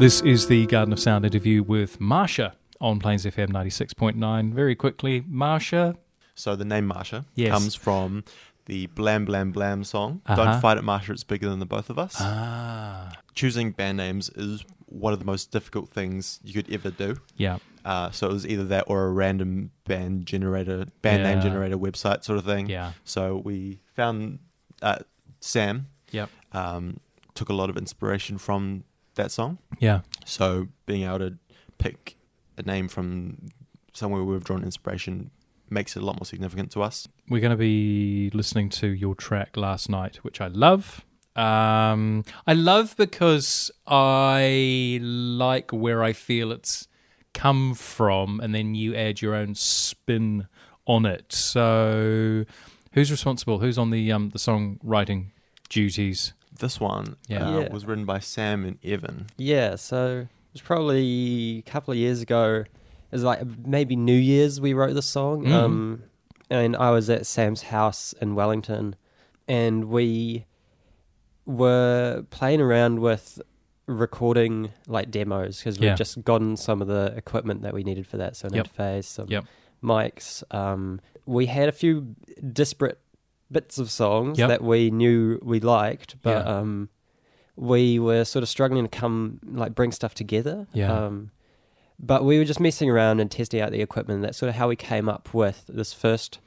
[0.08, 4.54] This is the Garden of Sound interview with Marsha on Plains FM 96.9.
[4.54, 5.98] Very quickly, Marsha,
[6.34, 7.52] So the name Marsha Yes.
[7.52, 8.24] comes from
[8.68, 10.22] the Blam Blam Blam song.
[10.26, 10.46] Uh-huh.
[10.46, 11.10] Don't fight it, Marsha.
[11.10, 12.16] It's bigger than the both of us.
[12.22, 17.18] ah, Choosing band names is one of the most difficult things you could ever do.
[17.36, 21.78] yeah, Uh, so it was either that or a random band generator, band name generator
[21.78, 22.70] website sort of thing.
[22.70, 24.40] yeah, So we found
[24.82, 25.00] uh,
[25.42, 27.02] Sam yep, um,
[27.36, 28.86] took a lot of inspiration from
[29.18, 29.58] that song.
[29.80, 31.38] yeah, So being able to
[31.78, 32.18] pick
[32.58, 33.50] a name from
[33.94, 35.30] somewhere we've drawn inspiration
[35.70, 37.08] makes it a lot more significant to us.
[37.30, 41.04] We're going to be listening to your track last night, which I love.
[41.36, 46.88] Um, I love because I like where I feel it's
[47.34, 50.48] come from, and then you add your own spin
[50.88, 51.32] on it.
[51.34, 52.46] So,
[52.94, 53.60] who's responsible?
[53.60, 55.28] Who's on the um the songwriting
[55.70, 56.34] duties?
[56.58, 57.48] This one Yeah.
[57.48, 57.74] uh, Yeah.
[57.74, 59.28] was written by Sam and Evan.
[59.38, 62.64] Yeah, so it was probably a couple of years ago.
[62.66, 62.68] It
[63.12, 65.46] was like maybe New Year's we wrote the song.
[65.46, 65.52] Mm.
[65.54, 66.04] Um,
[66.50, 68.96] and I was at Sam's house in Wellington,
[69.48, 70.46] and we
[71.46, 73.42] were playing around with
[73.86, 75.92] recording like demos because Yeah.
[75.92, 78.68] we'd just gotten some of the equipment that we needed for that, so an Yep.
[78.68, 79.46] interface, some Yep.
[79.82, 80.44] mics.
[80.54, 82.16] Um, we had a few
[82.54, 83.00] disparate
[83.52, 84.50] bits of songs Yep.
[84.50, 86.58] that we knew we liked, but Yeah.
[86.60, 86.90] um,
[87.56, 90.68] we were sort of struggling to come like bring stuff together.
[90.74, 90.92] Yeah.
[91.06, 91.32] Um,
[92.00, 94.22] but we were just messing around and testing out the equipment.
[94.22, 96.40] That's sort of how we came up with this first,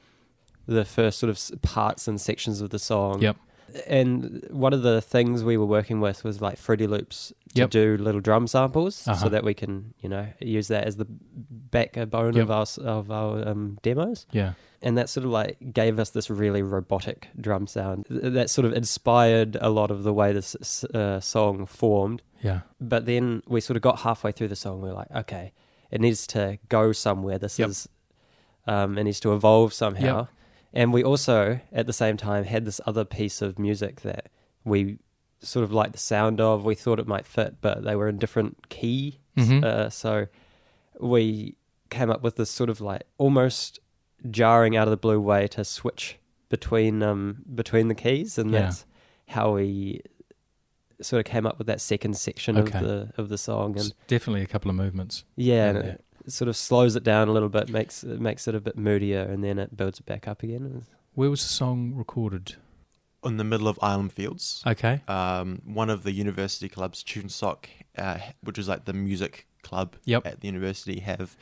[0.67, 3.21] the first sort of parts and sections of the song.
[3.21, 3.35] Yep.
[3.87, 7.69] And one of the things we were working with was like Fruity Loops to Yep.
[7.69, 9.23] do little drum samples, Uh-huh.
[9.23, 11.05] so that we can, you know, use that as the
[11.49, 12.43] backbone Yep.
[12.43, 14.53] of our of our um, demos Yeah.
[14.81, 18.73] and that sort of like gave us this really robotic drum sound that sort of
[18.73, 22.61] inspired a lot of the way this uh, song formed Yeah.
[22.79, 25.53] but then we sort of got halfway through the song we were like okay
[25.91, 27.69] it needs to go somewhere this Yep.
[27.69, 27.89] is
[28.67, 30.27] um, it needs to evolve somehow.
[30.73, 34.29] And we also at the same time had this other piece of music that
[34.63, 34.97] we
[35.41, 38.17] sort of liked the sound of we thought it might fit but they were in
[38.17, 39.63] different key Mhm.
[39.63, 40.27] uh, so
[40.99, 41.55] we
[41.89, 43.79] came up with this sort of like almost
[44.29, 46.17] jarring out of the blue way to switch
[46.49, 48.61] between um between the keys and Yeah.
[48.61, 48.85] that's
[49.29, 50.01] how we
[51.01, 52.77] sort of came up with that second section Okay.
[52.77, 55.23] of the of the song It's and definitely a couple of movements.
[55.35, 55.95] yeah
[56.27, 59.21] sort of slows it down a little bit makes it makes it a bit moodier
[59.21, 62.55] and then it builds it back up again Where was the song recorded?
[63.23, 65.01] In the middle of Ilam Fields, Okay.
[65.07, 67.65] um, one of the university clubs, TuneSoc,
[67.97, 70.25] uh, which is like the music club Yep.
[70.25, 71.35] at the university, have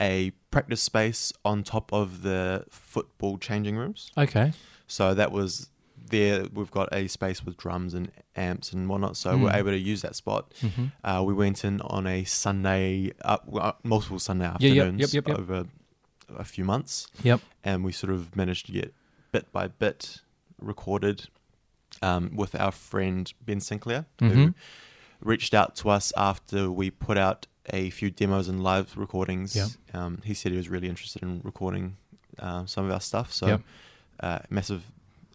[0.00, 4.10] a practice space on top of the football changing rooms.
[4.16, 4.52] Okay.
[4.86, 5.68] So that was
[6.10, 6.44] there.
[6.52, 9.16] We've got a space with drums and amps and whatnot.
[9.16, 9.54] So we're Mm.
[9.56, 10.52] able to use that spot.
[10.60, 13.38] hmm Uh, we went in on a Sunday, uh,
[13.82, 15.66] multiple Sunday Yeah, yep, afternoons yep, yep, over
[16.36, 17.40] a few months, Yep.
[17.64, 18.94] and we sort of managed to get
[19.32, 20.20] bit by bit
[20.60, 21.28] recorded
[22.02, 24.54] um, with our friend Ben Sinclair, who Mhm.
[25.20, 29.54] reached out to us after we put out a few demos and live recordings.
[29.56, 29.68] Yep.
[29.94, 31.96] Um, he said he was really interested in recording
[32.38, 33.32] uh, some of our stuff.
[33.32, 33.60] So, Yep.
[34.20, 34.82] uh, massive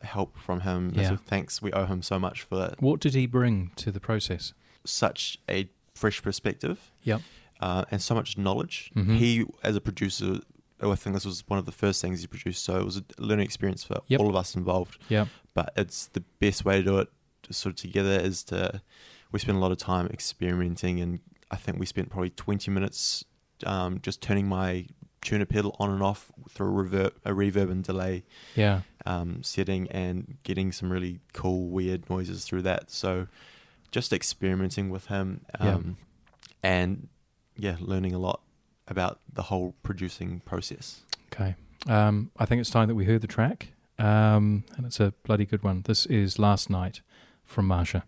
[0.04, 0.92] help from him.
[0.96, 1.16] Yeah.
[1.18, 1.62] Thanks.
[1.62, 2.82] We owe him so much for that.
[2.82, 4.54] What did he bring to the process?
[4.88, 7.22] such a fresh perspective Yep.
[7.60, 8.92] uh, and so much knowledge.
[8.96, 9.18] Mhm.
[9.18, 10.42] He, as a producer,
[10.80, 13.04] I think this was one of the first things he produced, so it was a
[13.18, 14.20] learning experience for Yep.
[14.20, 15.00] all of us involved.
[15.10, 15.28] Yep.
[15.56, 17.08] But it's the best way to do it,
[17.50, 18.82] sort of together, is to
[19.32, 23.24] we spent a lot of time experimenting, and I think we spent probably twenty minutes
[23.66, 24.86] um, just turning my
[25.26, 28.24] tuner pedal on and off through a reverb, a reverb and delay
[28.56, 28.82] Yeah.
[29.06, 32.92] um, setting and getting some really cool, weird noises through that.
[32.92, 33.28] So
[33.92, 35.74] just experimenting with him Yeah.
[35.76, 35.98] um,
[36.64, 37.08] and
[37.58, 38.42] yeah, learning a lot
[38.88, 41.02] about the whole producing process.
[41.34, 41.56] Okay.
[41.88, 45.46] Um, I think it's time that we heard the track, um, and it's a bloody
[45.46, 45.82] good one.
[45.86, 47.02] This is Last Night
[47.44, 48.04] from Marsha.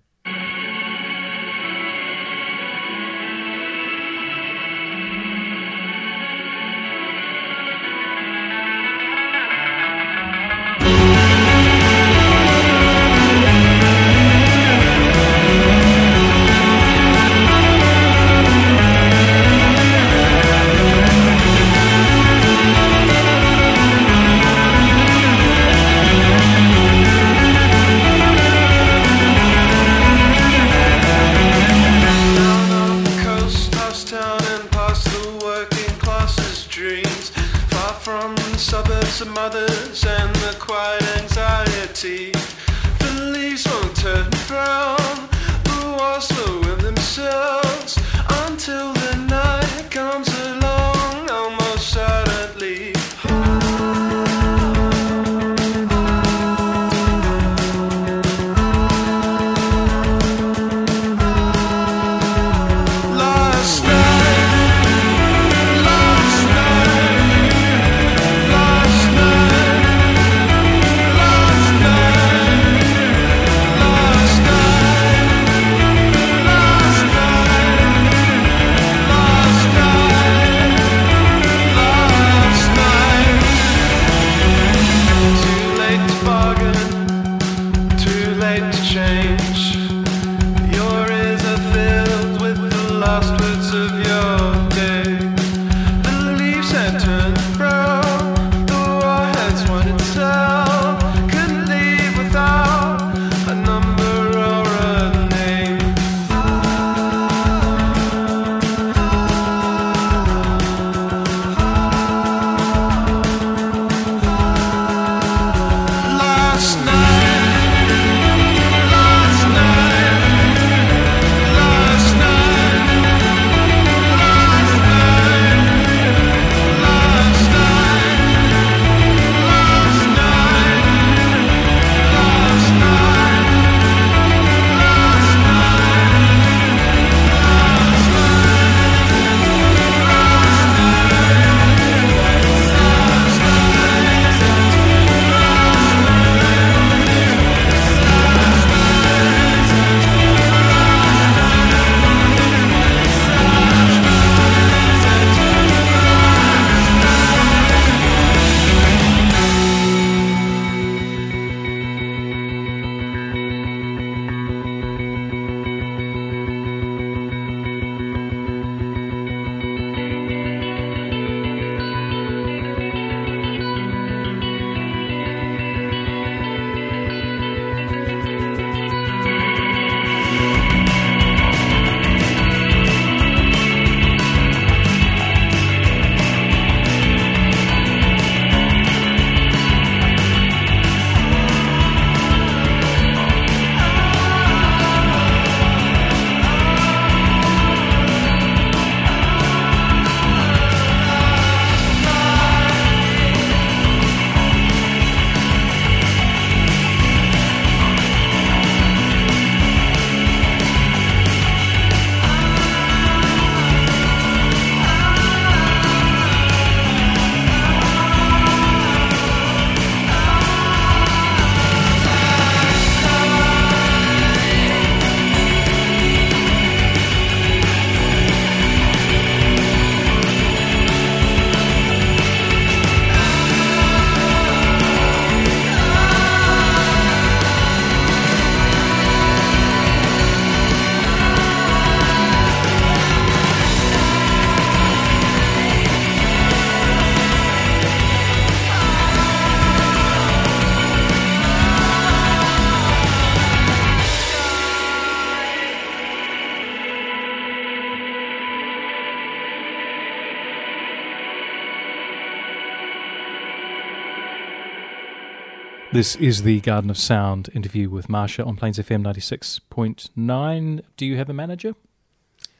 [265.97, 270.81] This is the Garden of Sound interview with Marsha on Plains FM 96.9.
[270.95, 271.73] Do you have a manager?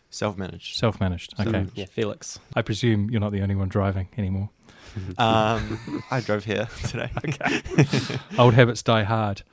[0.09, 0.75] Self-managed.
[0.75, 1.39] Self managed.
[1.39, 1.67] Okay.
[1.75, 2.39] Yeah, Felix.
[2.55, 4.49] I presume you're not the only one driving anymore.
[5.19, 7.11] Um, I drove here today.
[7.17, 7.61] Okay.
[8.39, 9.43] Old habits die hard.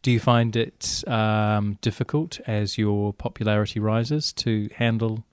[0.00, 5.26] Do you find it um, difficult as your popularity rises to handle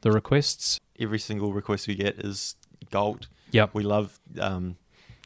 [0.00, 0.80] the requests?
[0.98, 2.56] Every single request we get is
[2.90, 3.28] gold.
[3.52, 3.70] Yep.
[3.74, 4.76] We love um,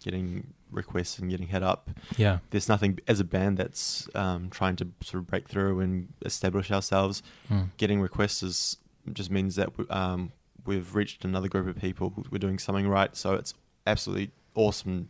[0.03, 1.91] getting requests and getting hit up.
[2.17, 2.39] Yeah.
[2.51, 6.71] There's nothing as a band that's um, trying to sort of break through and establish
[6.71, 7.23] ourselves.
[7.51, 7.71] Mm.
[7.77, 8.77] Getting requests is,
[9.13, 10.33] just means that we, um,
[10.67, 12.13] we've reached another group of people.
[12.31, 13.15] We're doing something right.
[13.17, 13.55] So it's
[13.87, 15.09] absolutely awesome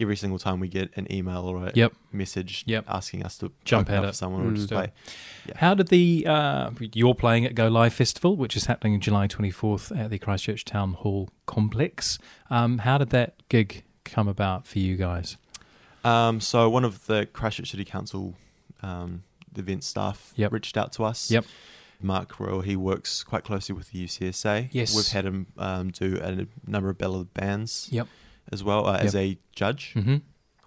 [0.00, 1.92] every single time we get an email or a Yep.
[2.12, 2.86] message Yep.
[2.88, 4.08] asking us to Jump out at up it.
[4.08, 4.56] for someone or Mm.
[4.56, 4.90] just play.
[5.46, 5.52] Yeah.
[5.58, 9.92] How did the uh, you're playing at Go Live Festival, which is happening July 24th
[9.98, 12.18] at the Christchurch Town Hall complex?
[12.50, 15.36] Um, how did that gig come about for you guys?
[16.04, 18.34] Um, so one of the Christchurch City Council
[18.82, 19.22] um,
[19.56, 20.52] event staff Yep.
[20.52, 21.30] reached out to us.
[21.30, 21.44] Yep.
[22.00, 24.68] Mark Royal, he works quite closely with the UCSA.
[24.70, 24.94] Yes.
[24.94, 28.06] We've had him um, do a number of ballad bands Yep.
[28.52, 29.92] as well uh, as a judge.
[29.94, 30.16] hmm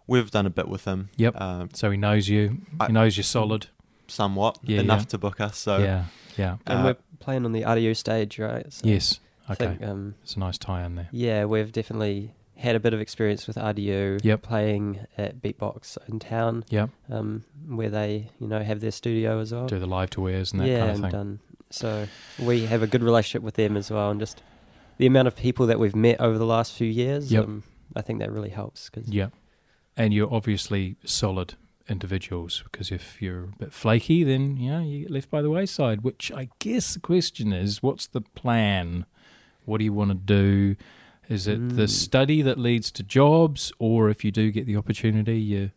[0.08, 1.10] We've done a bit with him.
[1.18, 1.40] Yep.
[1.40, 2.62] Um, So he knows you.
[2.80, 3.68] I- he knows you're solid.
[4.08, 5.06] somewhat Yeah, enough yeah.
[5.06, 5.56] to book us.
[5.58, 6.06] So yeah.
[6.36, 6.58] Yeah.
[6.66, 8.66] And Uh, we're playing on the RDU stage, right?
[8.74, 9.20] So yes.
[9.52, 9.68] Okay.
[9.68, 11.10] think, um, It's a nice tie in there.
[11.12, 14.20] yeah, we've definitely had a bit of experience with RDU.
[14.24, 14.42] Yep.
[14.44, 16.90] Playing at Beatbox in town, Yep.
[17.10, 19.66] um, where they, you know, have their studio as well.
[19.66, 21.12] Do the live tours and that yeah, kind of thing.
[21.12, 21.40] done.
[21.72, 22.08] So
[22.38, 24.42] we have a good relationship with them as well, and just
[24.98, 27.32] the amount of people that we've met over the last few years.
[27.32, 27.44] Yep.
[27.46, 27.64] Um,
[27.96, 29.30] I think that really helps Yeah.
[29.98, 31.56] And you're obviously solid
[31.90, 35.50] individuals because if you're a bit flaky, then, you know, you get left by the
[35.50, 39.06] wayside, which I guess the question is what's the plan?
[39.66, 40.76] What do you want to do?
[41.30, 41.90] Is it the Mm.
[41.90, 45.72] study that leads to jobs, or if you do get the opportunity, you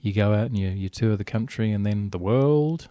[0.00, 2.88] you go out and you, you tour the country and then the world?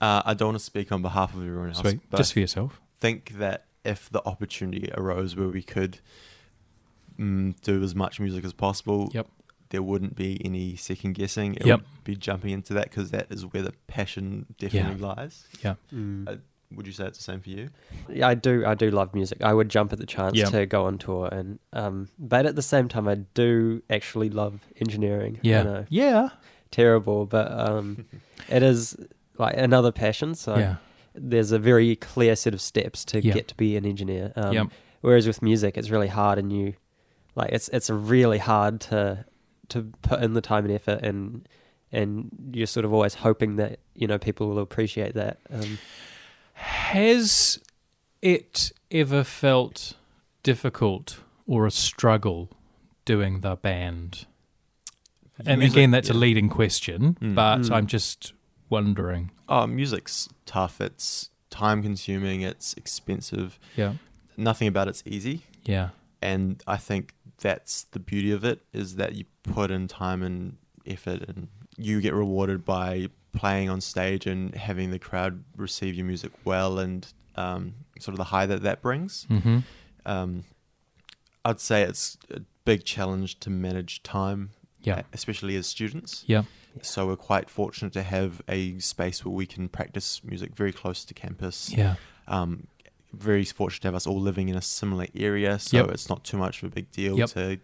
[0.00, 2.00] uh, I don't want to speak on behalf of everyone else, Sweet.
[2.10, 2.80] but Just for yourself.
[3.00, 5.98] think that if the opportunity arose where we could
[7.18, 9.28] mm, do as much music as possible, Yep.
[9.70, 11.54] there wouldn't be any second guessing.
[11.54, 11.80] It Yep.
[11.80, 15.44] would be jumping into that because that is where the passion definitely lies.
[15.62, 15.74] Yeah.
[15.92, 16.40] Mm.
[16.74, 17.70] Would you say it's the same for you?
[18.10, 18.64] Yeah, I do.
[18.66, 19.42] I do love music.
[19.42, 20.46] I would jump at the chance Yeah.
[20.50, 24.60] to go on tour, and um, but at the same time, I do actually love
[24.80, 25.38] engineering.
[25.42, 25.60] Yeah.
[25.60, 26.28] I know, Yeah.
[26.70, 28.04] terrible, but um,
[28.48, 28.96] it is
[29.38, 30.34] like another passion.
[30.34, 30.76] So yeah.
[31.14, 33.32] there's a very clear set of steps to Yeah.
[33.32, 34.32] get to be an engineer.
[34.36, 34.66] Um, Yep.
[35.00, 36.74] Whereas with music, it's really hard, and you
[37.34, 39.24] like it's it's really hard to
[39.68, 41.48] to put in the time and effort, and
[41.92, 45.38] and you're sort of always hoping that you know people will appreciate that.
[45.50, 45.78] Um,
[46.62, 47.60] Has
[48.20, 49.94] it ever felt
[50.42, 52.50] difficult or a struggle
[53.04, 54.26] doing the band?
[55.46, 57.34] And Music, again, that's a leading question, Mm.
[57.36, 57.70] but Mm.
[57.70, 58.32] I'm just
[58.68, 59.30] wondering.
[59.48, 60.80] Oh, music's tough.
[60.80, 62.40] It's time consuming.
[62.42, 63.58] It's expensive.
[63.76, 63.94] Yeah,
[64.36, 65.42] Nothing about it's easy.
[65.64, 65.90] yeah,
[66.20, 70.56] And I think that's the beauty of it is that you put in time and
[70.84, 71.46] effort and
[71.76, 73.08] you get rewarded by
[73.38, 78.18] playing on stage and having the crowd receive your music well and um, sort of
[78.18, 79.24] the high that that brings.
[79.28, 79.58] hmm
[80.06, 80.44] Um,
[81.44, 84.50] I'd say it's a big challenge to manage time,
[84.82, 86.24] yeah, especially as students.
[86.26, 86.42] yeah,
[86.82, 91.04] So we're quite fortunate to have a space where we can practice music very close
[91.04, 91.70] to campus.
[91.72, 91.94] yeah,
[92.26, 92.66] Um,
[93.12, 95.90] very fortunate to have us all living in a similar area, so Yep.
[95.94, 97.28] it's not too much of a big deal Yep.
[97.30, 97.58] to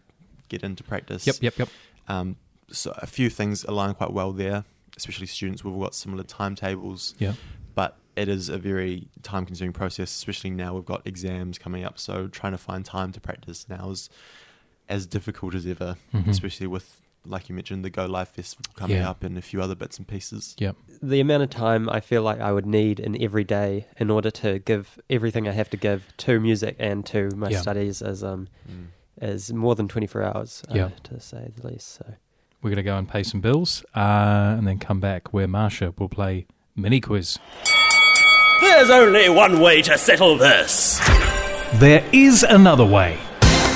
[0.48, 1.26] get into practice.
[1.26, 1.68] yep, yep, yep.
[2.08, 2.36] Um,
[2.70, 4.64] so a few things align quite well there,
[4.96, 5.64] especially students.
[5.64, 7.34] We've all got similar timetables, Yeah,
[7.74, 11.98] but it is a very time-consuming process, especially now we've got exams coming up.
[11.98, 14.08] So trying to find time to practice now is
[14.88, 16.28] as difficult as ever, Mhm.
[16.28, 19.10] especially with, like you mentioned, the Go Live Festival coming Yeah.
[19.10, 20.54] up and a few other bits and pieces.
[20.58, 24.10] yep, the amount of time I feel like I would need in every day in
[24.10, 27.60] order to give everything I have to give to music and to my Yeah.
[27.62, 28.86] studies is um Mm.
[29.22, 30.90] is more than twenty four hours, uh, Yeah.
[31.04, 31.88] to say the least.
[31.88, 32.14] So
[32.64, 35.92] We're going to go and pay some bills uh, and then come back where Marsha
[35.98, 37.38] will play mini quiz.
[38.62, 40.98] There's only one way to settle this.
[41.74, 43.18] There is another way.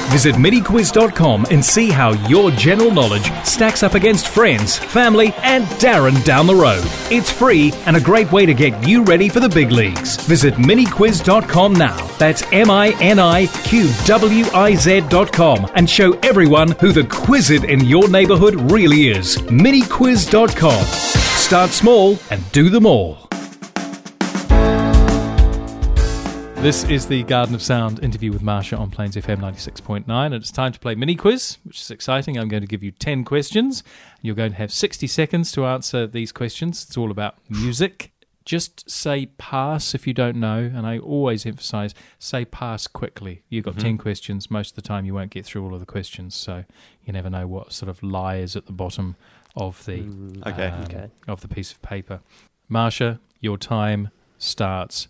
[0.09, 6.25] Visit miniquiz.com and see how your general knowledge stacks up against friends, family, and Darren
[6.25, 6.83] down the road.
[7.11, 10.17] It's free and a great way to get you ready for the big leagues.
[10.27, 12.07] Visit miniquiz.com now.
[12.19, 17.69] That's M I N I Q W I Z.com and show everyone who the Quizit
[17.69, 19.37] in your neighborhood really is.
[19.37, 20.85] Miniquiz.com.
[20.85, 23.28] Start small and do them all.
[26.61, 30.51] This is the Garden of Sound interview with Marsha on Plains FM 96.9, and it's
[30.51, 32.37] time to play mini quiz, which is exciting.
[32.37, 33.85] I'm going to give you 10 questions.
[34.23, 36.85] You're going to have 60 seconds to answer these questions.
[36.85, 38.11] It's all about music.
[38.45, 43.43] Just say pass if you don't know, and I always emphasize say pass quickly.
[43.49, 44.51] You've got 10 questions.
[44.51, 46.65] Most of the time, you won't get through all of the questions, so
[47.05, 49.15] you never know what sort of lie is at the bottom
[49.55, 50.01] of the
[50.45, 50.67] Okay.
[50.67, 51.11] um, Okay.
[51.29, 52.21] of the piece of paper.
[52.71, 55.07] Marsha, your time starts.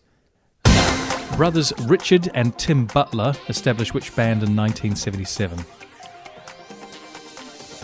[1.36, 5.58] Brothers Richard and Tim Butler established which band in 1977?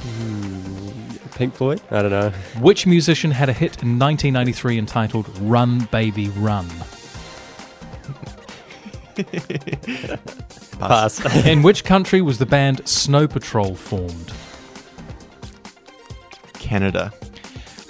[0.06, 1.80] Hmm, Pink Floyd?
[1.90, 2.30] I don't know.
[2.60, 6.68] Which musician had a hit in 1993 entitled Run Baby Run?
[10.78, 11.46] Pass.
[11.46, 14.32] In which country was the band Snow Patrol formed?
[16.54, 17.12] Canada.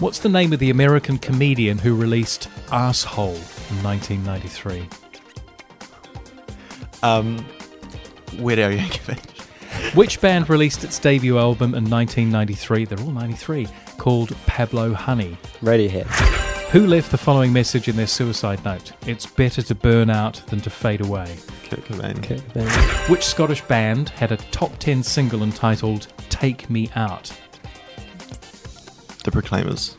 [0.00, 4.88] What's the name of the American comedian who released Asshole in 1993?
[7.04, 7.44] Um,
[8.38, 9.94] Weird Al Yankovic.
[9.94, 12.86] Which band released its debut album in 1993?
[12.86, 15.36] They're all 93, called Pablo Honey.
[15.60, 16.06] Radiohead.
[16.70, 18.92] Who left the following message in their suicide note?
[19.06, 21.36] It's better to burn out than to fade away.
[21.68, 22.16] Kurt Cobain.
[22.18, 22.68] Okay, then.
[23.10, 27.30] Which Scottish band had a top 10 single entitled Take Me Out?
[29.24, 29.94] The Proclaimers.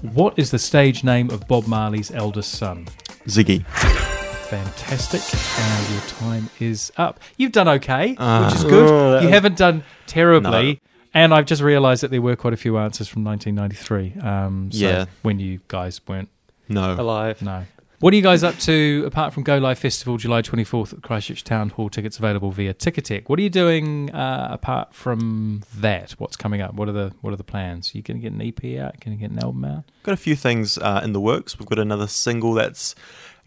[0.00, 2.86] What is the stage name of Bob Marley's eldest son?
[3.26, 4.15] Ziggy.
[4.50, 5.22] Fantastic.
[5.58, 7.18] And your time is up.
[7.36, 8.44] You've done okay, Ah.
[8.46, 8.88] which is good.
[8.90, 10.74] Oh, that you haven't done terribly.
[10.74, 10.78] No.
[11.14, 14.20] And I've just realised that there were quite a few answers from 1993.
[14.20, 15.04] Um, so Yeah.
[15.22, 16.28] When you guys weren't.
[16.68, 16.94] No.
[16.98, 17.42] Alive.
[17.42, 17.64] No.
[18.00, 21.42] What are you guys up to apart from Go Live Festival July 24th at Christchurch
[21.44, 21.88] Town Hall?
[21.88, 23.30] Tickets available via Ticketek.
[23.30, 26.10] What are you doing uh, apart from that?
[26.18, 26.74] What's coming up?
[26.74, 27.94] What are the What are the plans?
[27.94, 29.00] you going to get an EP out?
[29.00, 29.84] Going to get an album out?
[30.02, 31.58] Got a few things uh, in the works.
[31.58, 32.94] We've got another single that's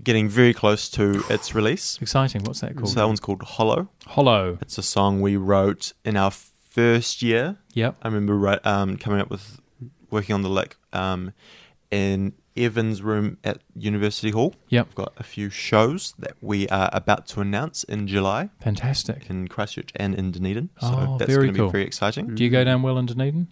[0.03, 1.97] getting very close to its release.
[2.01, 2.43] Exciting.
[2.43, 2.89] What's that called?
[2.89, 3.89] So that one's called Hollow.
[4.07, 4.57] Hollow.
[4.61, 7.57] It's a song we wrote in our first year.
[7.73, 7.95] Yep.
[8.01, 9.59] I remember write, um, coming up with
[10.09, 11.33] working on the lick um,
[11.91, 14.53] in Evan's room at University Hall.
[14.69, 14.87] Yep.
[14.87, 19.29] We've got a few shows that we are about to announce in July Fantastic.
[19.29, 20.69] in Christchurch and in Dunedin.
[20.81, 21.67] So Oh, that's going to cool.
[21.67, 22.35] be very exciting.
[22.35, 23.47] Do you go down well in Dunedin?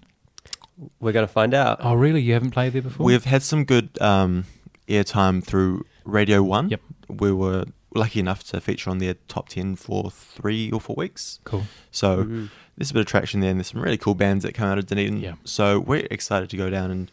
[1.00, 1.80] We're going to find out.
[1.82, 2.22] Oh, really?
[2.22, 3.06] You haven't played there before?
[3.06, 4.46] We've had some good um,
[4.88, 6.70] airtime through Radio 1.
[6.70, 6.82] Yep.
[7.10, 11.40] We were lucky enough to feature on their top 10 for three or four weeks.
[11.44, 11.64] Cool.
[11.92, 12.50] So Mhm.
[12.78, 14.78] there's a bit of traction there, and there's some really cool bands that come out
[14.78, 15.20] of Dunedin.
[15.20, 15.36] Yeah.
[15.44, 17.12] So we're excited to go down and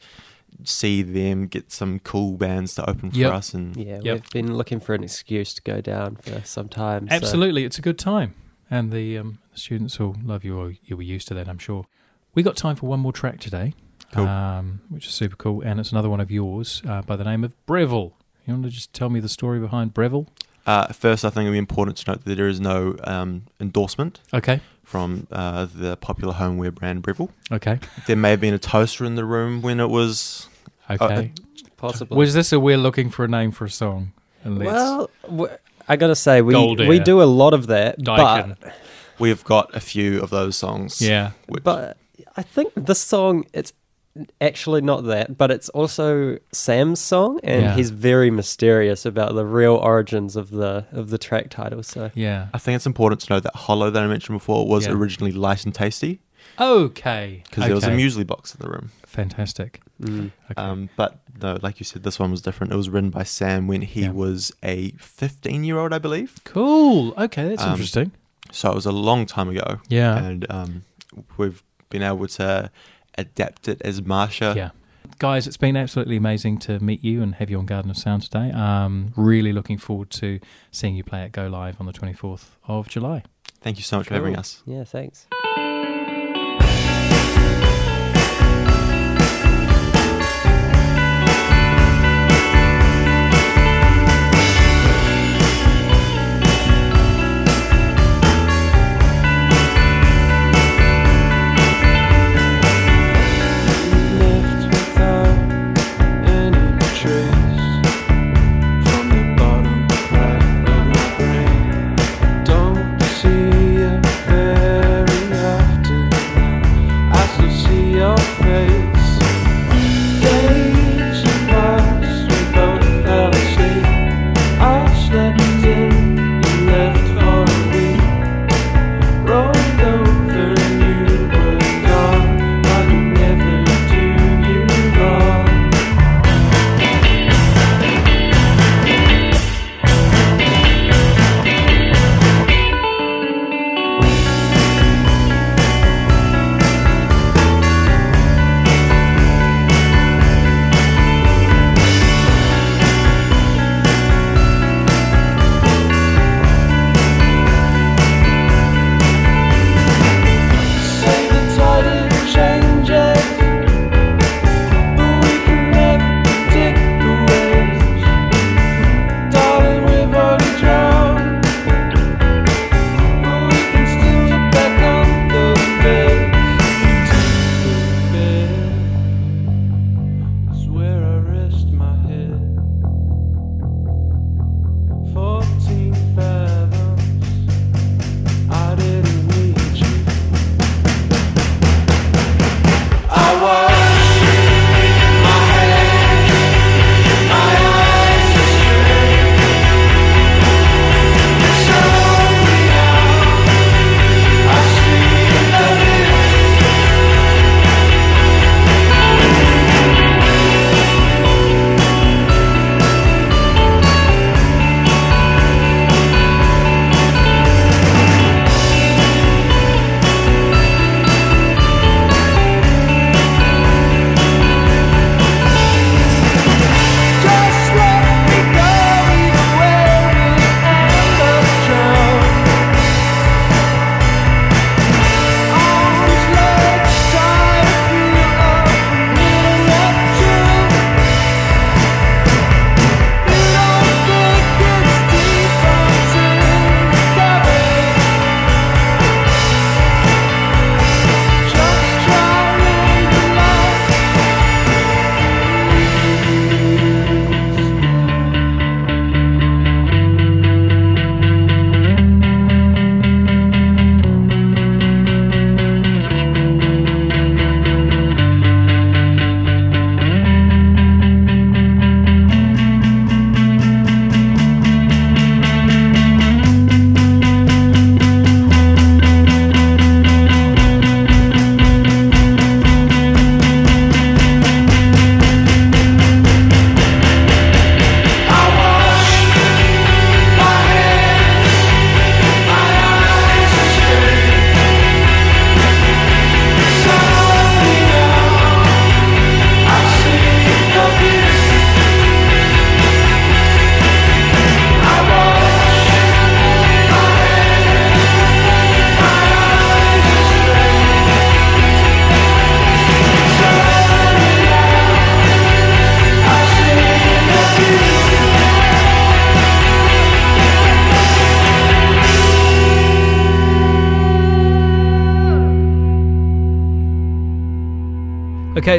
[0.63, 3.33] see them, get some cool bands to open for Yep.
[3.33, 3.55] us.
[3.55, 4.15] And Yeah, Yep.
[4.15, 7.09] we've been looking for an excuse to go down for some time.
[7.09, 8.35] so- Absolutely, it's a good time,
[8.71, 10.57] and the, um, the students will love you.
[10.59, 11.87] Or you'll be used to that, I'm sure.
[12.35, 13.75] We got time for one more track today,
[14.13, 14.27] Cool.
[14.29, 17.43] um, which is super cool, and it's another one of yours uh, by the name
[17.43, 18.13] of Breville.
[18.47, 20.27] You want to just tell me the story behind Breville?
[20.67, 24.21] uh, first, I think it'd be important to note that there is no um, endorsement
[24.33, 27.31] Okay, from uh, the popular homeware brand Breville.
[27.53, 30.49] okay, There may have been a toaster in the room when it was.
[30.91, 31.33] okay.
[31.77, 32.17] Possibly.
[32.17, 34.13] Was this a we're looking for a name for a song?
[34.43, 35.11] And well,
[35.87, 37.99] I got to say, we, Gold we do a lot of that.
[37.99, 38.57] Daikin.
[38.61, 38.73] But,
[39.19, 41.01] We've got a few of those songs.
[41.03, 41.99] yeah, which- but
[42.37, 43.73] I think this song, it's
[44.41, 47.75] actually not that, but it's also Sam's song, and Yeah.
[47.77, 51.83] he's very mysterious about the real origins of the of the track title.
[51.83, 52.47] So yeah.
[52.55, 54.93] I think it's important to know that Hollow that I mentioned before was Yeah.
[54.93, 56.21] originally light and tasty
[56.61, 57.97] Okay, because there was a okay.
[57.97, 58.91] muesli box in the room.
[59.07, 59.81] Fantastic.
[60.01, 60.55] mm, Okay.
[60.57, 62.73] Um, but no, like you said, this one was different.
[62.73, 64.11] It was written by Sam when he Yeah.
[64.11, 66.35] was a 15 year old, I believe.
[66.45, 67.13] cool.
[67.19, 68.13] Okay, that's Um, interesting.
[68.53, 69.79] So it was a long time ago.
[69.89, 70.17] Yeah.
[70.17, 70.83] And um,
[71.37, 72.71] we've been able to
[73.17, 74.55] adapt it as Marsha.
[74.55, 74.71] Yeah.
[75.19, 78.23] Guys, it's been absolutely amazing to meet you and have you on Garden of Sound
[78.23, 78.51] today.
[78.51, 80.41] Um, really looking forward to
[80.71, 83.23] seeing you play at Go Live on the 24th of July.
[83.61, 84.63] Thank you so much for having us.
[84.67, 85.27] Yeah, thanks.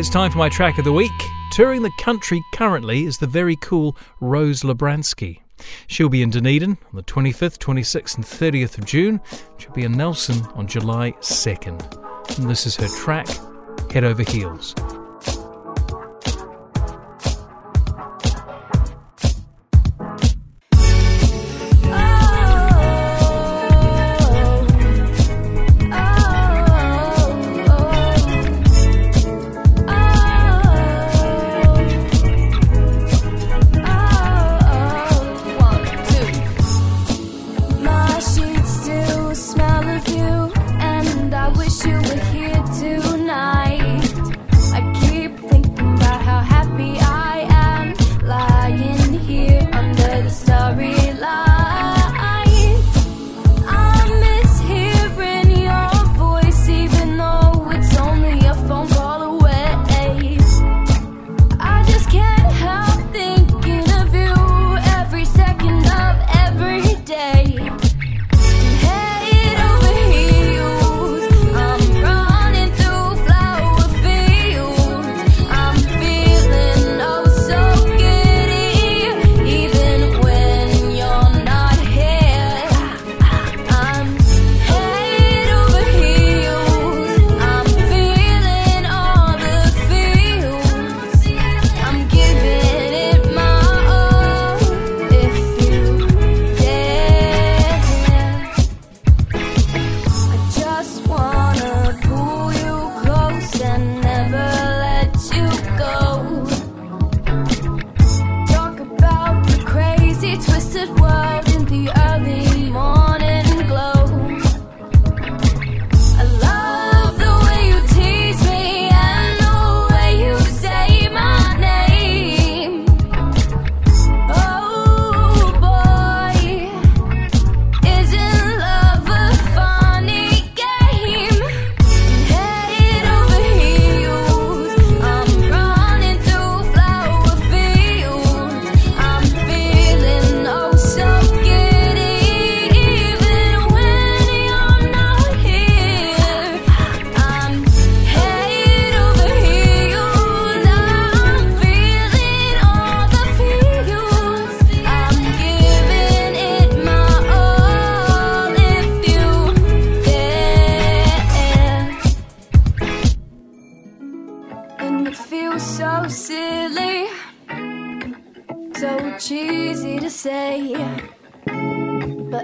[0.06, 1.12] It's time for my track of the week.
[1.50, 5.40] Touring the country currently is the very cool Rose Labransky.
[5.88, 9.20] She'll be in Dunedin on the 25th, 26th, and 30th of June.
[9.58, 12.38] She'll be in Nelson on July 2nd.
[12.38, 13.28] And this is her track,
[13.92, 14.76] Head Over Heels.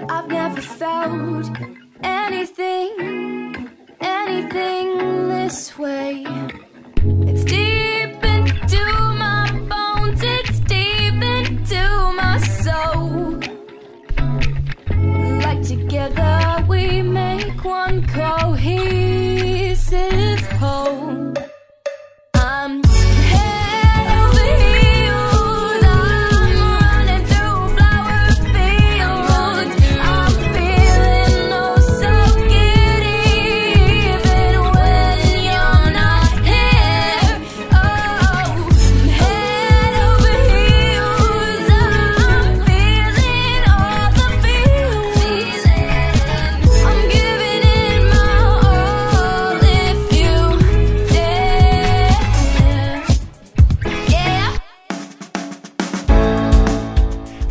[0.02, 1.50] But I've never felt
[2.02, 6.24] anything, anything this way.
[7.28, 8.84] It's deep into
[9.22, 13.38] my bones, it's deep into my soul.
[15.44, 18.72] Like together we make one cohesive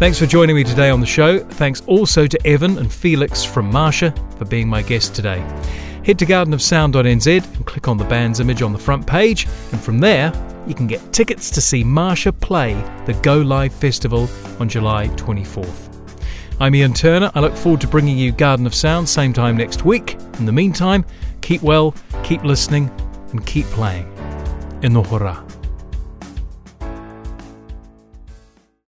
[0.02, 1.38] Thanks for joining me today on the show.
[1.38, 5.42] Thanks also to Evan and Felix from Marsha for being my guests today.
[6.04, 10.00] Head to gardenofsound.nz and click on the band's image on the front page, and from
[10.00, 10.34] there
[10.66, 12.74] you can get tickets to see Marsha play
[13.06, 14.28] the Go Live Festival
[14.60, 15.96] on July 24th.
[16.60, 17.30] I'm Ian Turner.
[17.36, 20.18] I look forward to bringing you Garden of Sound same time next week.
[20.40, 21.06] In the meantime,
[21.42, 21.94] keep well,
[22.24, 22.90] keep listening,
[23.34, 24.12] and keep playing.
[24.82, 25.61] Hurrah.